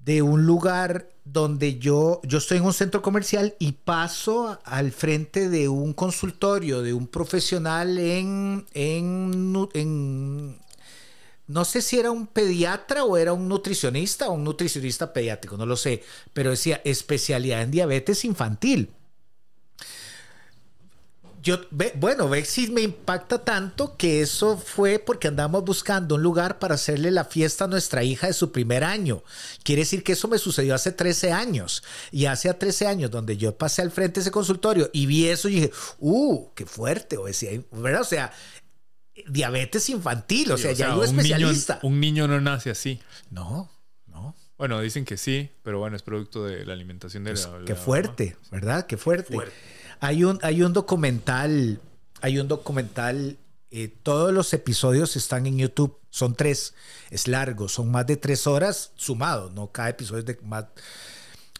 [0.00, 5.48] de un lugar donde yo, yo estoy en un centro comercial y paso al frente
[5.48, 10.58] de un consultorio de un profesional en, en, en-
[11.48, 15.66] no sé si era un pediatra o era un nutricionista o un nutricionista pediátrico, no
[15.66, 16.02] lo sé,
[16.32, 18.95] pero decía especialidad en diabetes infantil.
[21.46, 26.22] Yo, ve- bueno, ve si me impacta tanto que eso fue porque andamos buscando un
[26.22, 29.22] lugar para hacerle la fiesta a nuestra hija de su primer año.
[29.62, 31.84] Quiere decir que eso me sucedió hace 13 años.
[32.10, 35.48] Y hace 13 años, donde yo pasé al frente de ese consultorio y vi eso
[35.48, 35.70] y dije,
[36.00, 37.16] ¡uh, qué fuerte!
[37.16, 38.00] O sea, ¿verdad?
[38.00, 38.32] O sea,
[39.28, 41.78] diabetes infantil, o sea, ya hay un un niño, especialista.
[41.84, 43.00] un niño no nace así.
[43.30, 43.70] No,
[44.06, 44.34] no.
[44.58, 47.74] Bueno, dicen que sí, pero bueno, es producto de la alimentación de Pues, la, qué
[47.74, 48.86] la fuerte, ¿verdad?
[48.86, 49.32] Qué fuerte.
[49.32, 49.75] Fuerte.
[50.00, 51.80] Hay un, hay un documental,
[52.20, 53.38] hay un documental,
[53.70, 56.74] eh, todos los episodios están en YouTube, son tres,
[57.10, 60.66] es largo, son más de tres horas sumados, no cada episodio es de más.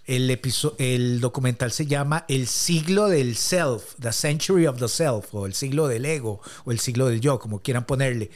[0.05, 5.35] El, episo- el documental se llama El siglo del self, The Century of the Self,
[5.35, 8.31] o el siglo del ego, o el siglo del yo, como quieran ponerle.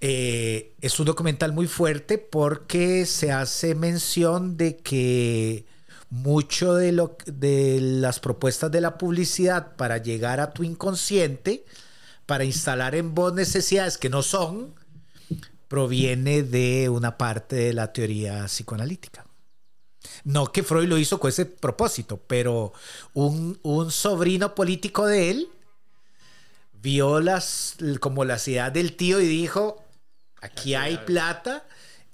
[0.00, 5.66] Eh, es un documental muy fuerte porque se hace mención de que
[6.14, 11.64] mucho de, lo, de las propuestas de la publicidad para llegar a tu inconsciente,
[12.24, 14.74] para instalar en vos necesidades que no son,
[15.66, 19.26] proviene de una parte de la teoría psicoanalítica.
[20.22, 22.72] No que Freud lo hizo con ese propósito, pero
[23.12, 25.48] un, un sobrino político de él
[26.80, 29.82] vio las, como la ciudad del tío y dijo,
[30.40, 31.66] aquí hay plata.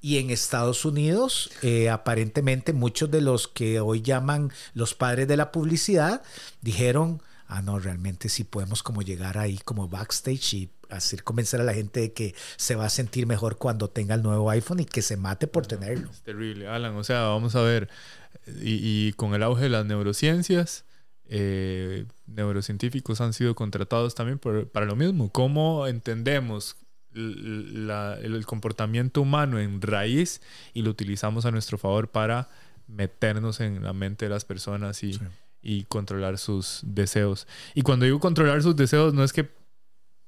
[0.02, 5.36] Y en Estados Unidos, eh, aparentemente muchos de los que hoy llaman los padres de
[5.36, 6.22] la publicidad
[6.62, 11.64] dijeron, ah, no, realmente sí podemos como llegar ahí como backstage y hacer convencer a
[11.64, 14.84] la gente de que se va a sentir mejor cuando tenga el nuevo iPhone y
[14.86, 16.10] que se mate por tenerlo.
[16.10, 16.96] Es terrible, Alan.
[16.96, 17.88] O sea, vamos a ver,
[18.46, 20.84] y, y con el auge de las neurociencias,
[21.28, 25.30] eh, neurocientíficos han sido contratados también por- para lo mismo.
[25.30, 26.76] ¿Cómo entendemos
[27.12, 30.40] la- el comportamiento humano en raíz
[30.74, 32.48] y lo utilizamos a nuestro favor para
[32.86, 35.20] meternos en la mente de las personas y, Sí.
[35.62, 37.46] y controlar sus deseos?
[37.74, 39.48] Y cuando digo controlar sus deseos, no es que,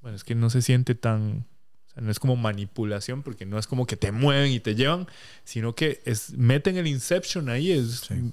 [0.01, 1.47] bueno, es que no se siente tan...
[1.87, 4.75] o sea, no es como manipulación, porque no es como que te mueven y te
[4.75, 5.07] llevan,
[5.45, 8.33] sino que es, meten el inception ahí, es, Sí.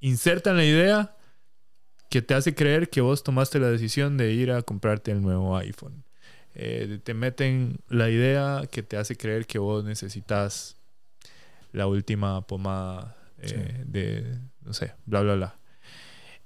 [0.00, 1.16] insertan la idea
[2.08, 5.56] que te hace creer que vos tomaste la decisión de ir a comprarte el nuevo
[5.56, 6.02] iPhone.
[6.54, 10.76] Eh, te meten la idea que te hace creer que vos necesitas
[11.72, 15.56] la última pomada eh, de, no sé, bla, bla, bla.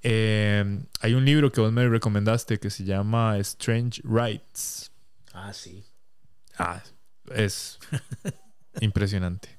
[0.03, 4.91] Eh, hay un libro que vos me recomendaste que se llama Strange Rights.
[5.33, 5.83] Ah, sí.
[6.57, 6.81] Ah,
[7.33, 7.79] es
[8.81, 9.49] impresionante.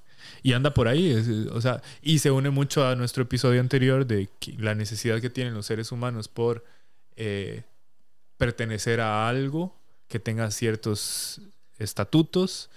[0.42, 4.06] Y anda por ahí, es- o sea, y se une mucho a nuestro episodio anterior
[4.06, 4.28] de
[4.58, 6.64] la necesidad que tienen los seres humanos por
[7.16, 7.64] eh,
[8.36, 9.74] pertenecer a algo
[10.08, 11.40] que tenga ciertos
[11.78, 12.70] estatutos,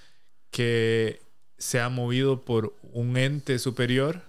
[0.52, 1.22] que
[1.58, 4.24] sea movido por un ente superior,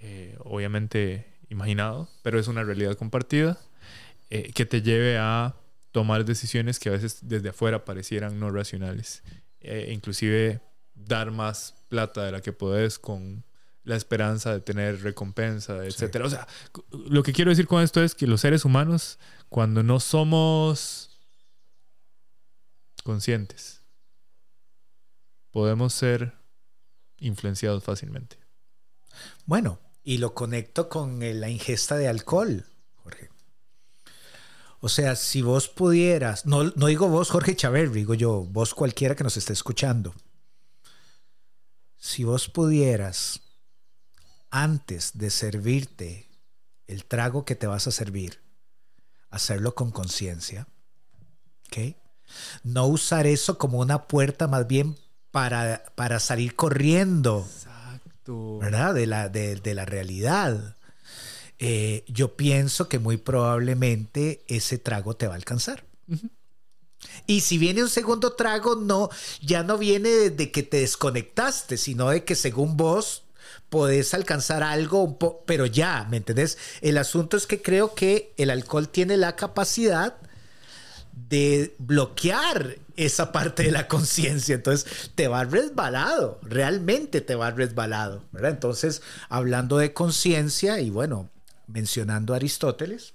[0.00, 3.58] eh, obviamente imaginado, pero es una realidad compartida,
[4.30, 5.56] eh, que te lleve a
[5.92, 9.22] tomar decisiones que a veces desde afuera parecieran no racionales.
[9.60, 10.60] Eh, inclusive
[10.94, 13.44] dar más plata de la que podés con
[13.84, 16.26] la esperanza de tener recompensa, etcétera.
[16.26, 16.46] O sea,
[16.92, 21.07] lo que quiero decir con esto es que los seres humanos, cuando no somos
[23.08, 23.80] conscientes,
[25.50, 26.34] podemos ser
[27.16, 28.36] influenciados fácilmente.
[29.46, 33.30] Bueno, y lo conecto con eh, la ingesta de alcohol, Jorge.
[34.80, 39.16] O sea, si vos pudieras, no, no digo vos Jorge Chávez, digo yo, vos cualquiera
[39.16, 40.14] que nos esté escuchando.
[41.96, 43.40] Si vos pudieras,
[44.50, 46.28] antes de servirte
[46.86, 48.42] el trago que te vas a servir,
[49.30, 50.68] hacerlo con conciencia,
[51.68, 51.96] ¿ok?
[52.62, 54.96] No usar eso como una puerta más bien
[55.30, 58.58] para, para salir corriendo, Exacto.
[58.58, 58.94] ¿verdad?
[58.94, 60.76] De la, de, de la realidad.
[61.58, 65.84] Eh, yo pienso que muy probablemente ese trago te va a alcanzar.
[67.26, 69.10] Y si viene un segundo trago, no,
[69.40, 73.24] ya no viene de, de que te desconectaste, sino de que según vos
[73.68, 76.58] podés alcanzar algo, pero ya, ¿me entendés?
[76.80, 80.16] El asunto es que creo que el alcohol tiene la capacidad
[81.28, 84.54] de bloquear esa parte de la conciencia.
[84.54, 88.52] Entonces te va resbalado, realmente te va resbalado, ¿verdad?
[88.52, 91.30] Entonces, hablando de conciencia y bueno,
[91.66, 93.14] mencionando a Aristóteles,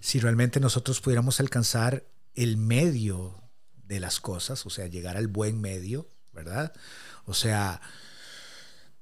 [0.00, 2.04] si realmente nosotros pudiéramos alcanzar
[2.34, 3.42] el medio
[3.84, 6.72] de las cosas, o sea, llegar al buen medio, ¿verdad?
[7.24, 7.80] O sea,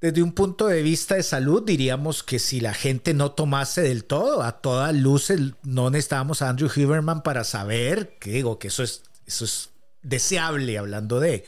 [0.04, 4.04] desde un punto de vista de salud, diríamos que si la gente no tomase del
[4.04, 8.82] todo, a todas luces, no necesitábamos a Andrew Huberman para saber que digo que eso
[8.82, 9.70] es, eso es
[10.02, 11.46] deseable hablando de.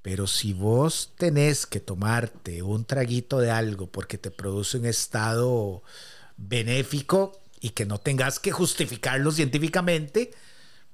[0.00, 5.82] Pero si vos tenés que tomarte un traguito de algo porque te produce un estado
[6.38, 10.32] benéfico y que no tengas que justificarlo científicamente,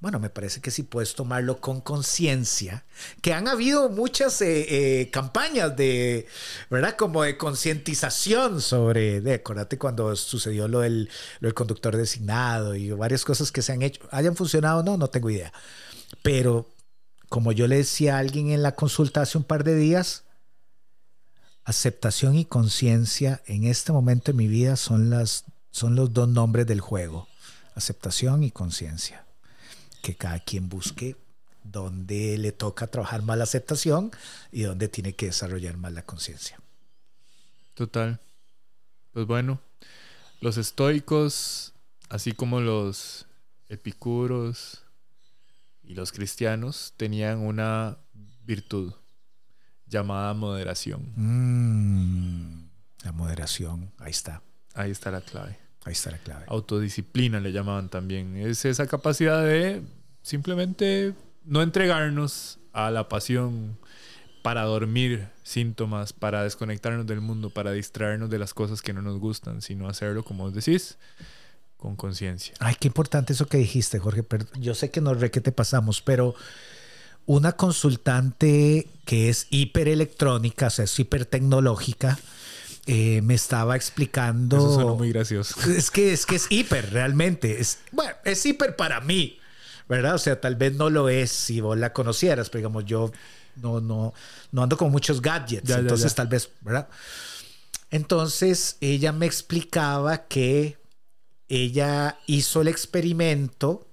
[0.01, 2.87] bueno, me parece que sí puedes tomarlo con conciencia,
[3.21, 6.27] que han habido muchas eh, eh, campañas de,
[6.71, 6.97] ¿verdad?
[6.97, 12.91] Como de concientización sobre, de, acuérdate cuando sucedió lo del, lo del conductor designado y
[12.93, 15.53] varias cosas que se han hecho, hayan funcionado o no, no tengo idea.
[16.23, 16.67] Pero
[17.29, 20.25] como yo le decía a alguien en la consulta hace un par de días,
[21.65, 26.67] aceptación y conciencia en este momento de mi vida son, las, son los dos nombres
[26.67, 27.29] del juego,
[27.75, 29.27] aceptación y conciencia
[30.03, 31.17] que cada quien busque
[31.63, 34.11] dónde le toca trabajar más la aceptación
[34.51, 36.59] y dónde tiene que desarrollar más la conciencia.
[37.75, 38.21] Total.
[39.13, 39.61] Pues bueno,
[40.41, 41.73] los estoicos,
[42.09, 43.27] así como los
[43.69, 44.83] epicuros
[45.83, 47.99] y los cristianos, tenían una
[48.45, 48.93] virtud
[49.87, 51.13] llamada moderación.
[51.17, 52.71] Mm,
[53.05, 54.43] la moderación, ahí está,
[54.75, 55.59] Ahí está la clave.
[55.85, 56.45] Ahí está la clave.
[56.49, 58.37] Autodisciplina le llamaban también.
[58.37, 59.83] Es esa capacidad de
[60.23, 61.15] simplemente
[61.45, 63.79] no entregarnos a la pasión
[64.43, 69.19] para dormir síntomas, para desconectarnos del mundo, para distraernos de las cosas que no nos
[69.19, 70.97] gustan, sino hacerlo, como vos decís,
[71.77, 72.55] con conciencia.
[72.59, 74.25] Ay, qué importante eso que dijiste, Jorge.
[74.59, 76.35] Yo sé que no re que te pasamos, pero
[77.27, 82.19] una consultante que es hiperelectrónica, o sea, es hipertecnológica,
[82.87, 84.57] eh, me estaba explicando.
[84.57, 85.55] Eso suena muy gracioso.
[85.71, 87.61] Es que es que es hiper, realmente.
[87.61, 89.39] Es, bueno, es hiper para mí,
[89.89, 90.15] ¿verdad?
[90.15, 93.11] O sea, tal vez no lo es si vos la conocieras, pero digamos, yo
[93.57, 94.15] no, no,
[94.53, 96.17] no ando con muchos gadgets, Ya, ya, entonces ya.
[96.17, 96.89] tal vez, ¿verdad?
[97.91, 100.79] Entonces ella me explicaba que
[101.49, 103.87] ella hizo el experimento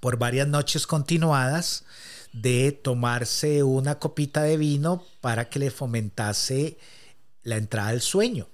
[0.00, 1.84] por varias noches continuadas
[2.32, 6.78] de tomarse una copita de vino para que le fomentase
[7.46, 8.48] la entrada al sueño.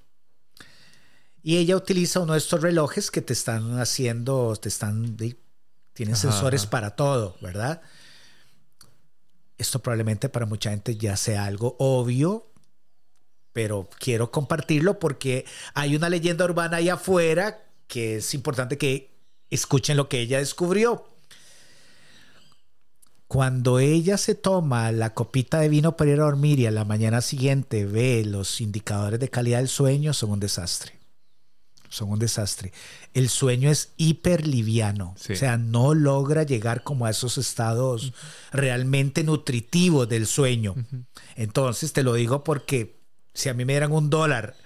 [1.42, 6.22] Y ella utiliza uno de estos relojes que te están haciendo, te están, tienen Ajá,
[6.22, 6.70] sensores ajá.
[6.70, 7.80] para todo, ¿verdad?
[9.56, 12.52] Esto probablemente para mucha gente ya sea algo obvio,
[13.52, 19.10] pero quiero compartirlo porque hay una leyenda urbana ahí afuera que es importante que
[19.50, 21.08] escuchen lo que ella descubrió.
[23.32, 26.84] Cuando ella se toma la copita de vino para ir a dormir y a la
[26.84, 30.98] mañana siguiente ve los indicadores de calidad del sueño, son un desastre.
[31.88, 32.74] Son un desastre.
[33.14, 35.14] El sueño es hiper liviano.
[35.16, 35.32] Sí.
[35.32, 38.12] O sea, no logra llegar como a esos estados
[38.50, 40.74] realmente nutritivos del sueño.
[41.34, 43.00] Entonces te lo digo porque
[43.32, 44.56] si a mí me dieran un dólar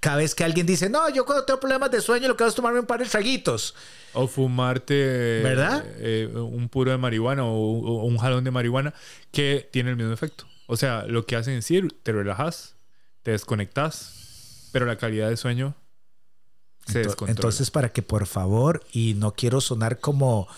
[0.00, 2.48] cada vez que alguien dice, no, yo cuando tengo problemas de sueño lo que hago
[2.48, 3.74] es tomarme un par de traguitos.
[4.12, 5.84] O fumarte ¿Verdad?
[5.98, 8.94] eh, un puro de marihuana o, o un jalón de marihuana
[9.30, 10.46] que tiene el mismo efecto.
[10.66, 12.76] O sea, lo que hacen es decir, te relajas,
[13.22, 15.74] te desconectas, pero la calidad de sueño
[16.90, 17.02] se.
[17.26, 20.48] Entonces, para que por favor, y no quiero sonar como,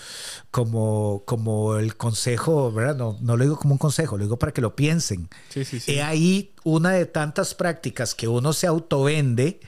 [0.50, 2.96] como, como el consejo, ¿verdad?
[2.96, 5.28] No, no lo digo como un consejo, lo digo para que lo piensen.
[5.48, 5.92] sí, sí, sí.
[5.92, 9.60] He ahí una de tantas prácticas que uno se autovende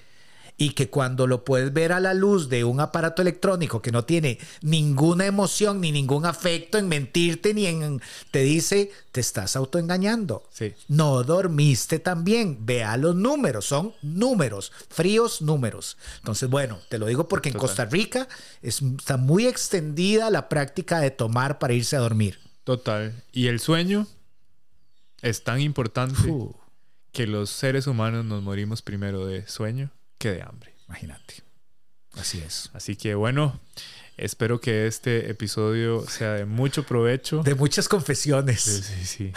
[0.57, 4.05] y que cuando lo puedes ver a la luz de un aparato electrónico que no
[4.05, 8.01] tiene ninguna emoción ni ningún afecto en mentirte ni en
[8.31, 10.49] te dice te estás autoengañando.
[10.53, 10.73] Sí.
[10.87, 12.65] No dormiste también.
[12.67, 15.97] Vea los números, son números, fríos números.
[16.19, 17.57] Entonces, bueno, te lo digo porque en.
[17.59, 18.29] Costa Rica
[18.63, 22.39] es- está muy extendida la práctica de tomar para irse a dormir.
[22.63, 23.25] Total.
[23.33, 24.07] Y el sueño
[25.21, 26.17] es tan importante
[27.13, 30.75] que los seres humanos nos morimos primero de sueño que de hambre.
[30.89, 31.43] imagínate.
[32.17, 32.71] Así es.
[32.75, 33.59] Así que bueno,
[34.17, 37.43] espero que este episodio sea de mucho provecho.
[37.43, 38.61] De muchas confesiones.
[38.63, 39.33] Sí, sí, sí.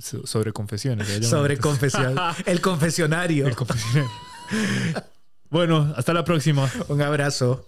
[0.00, 1.08] So- Sobre confesiones.
[1.08, 1.22] ¿eh?
[1.22, 2.16] Sobre confesión.
[2.46, 3.46] El confesionario.
[3.46, 4.10] El confesionario.
[5.50, 6.70] Bueno, hasta la próxima.
[6.88, 7.64] Un abrazo.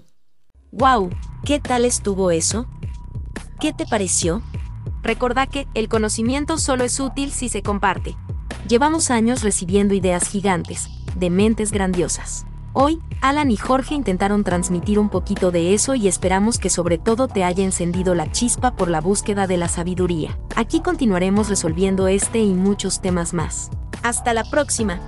[0.72, 1.10] ¡Wow!
[1.44, 2.66] ¿Qué tal estuvo eso?
[3.60, 4.42] ¿Qué te pareció?
[5.02, 8.16] Recordá que el conocimiento solo es útil si se comparte.
[8.68, 10.88] Llevamos años recibiendo ideas gigantes,
[11.18, 12.46] de mentes grandiosas.
[12.72, 17.26] Hoy, Alan y Jorge intentaron transmitir un poquito de eso y esperamos que sobre todo
[17.26, 20.38] te haya encendido la chispa por la búsqueda de la sabiduría.
[20.54, 23.70] Aquí continuaremos resolviendo este y muchos temas más.
[24.02, 25.00] Hasta la próxima.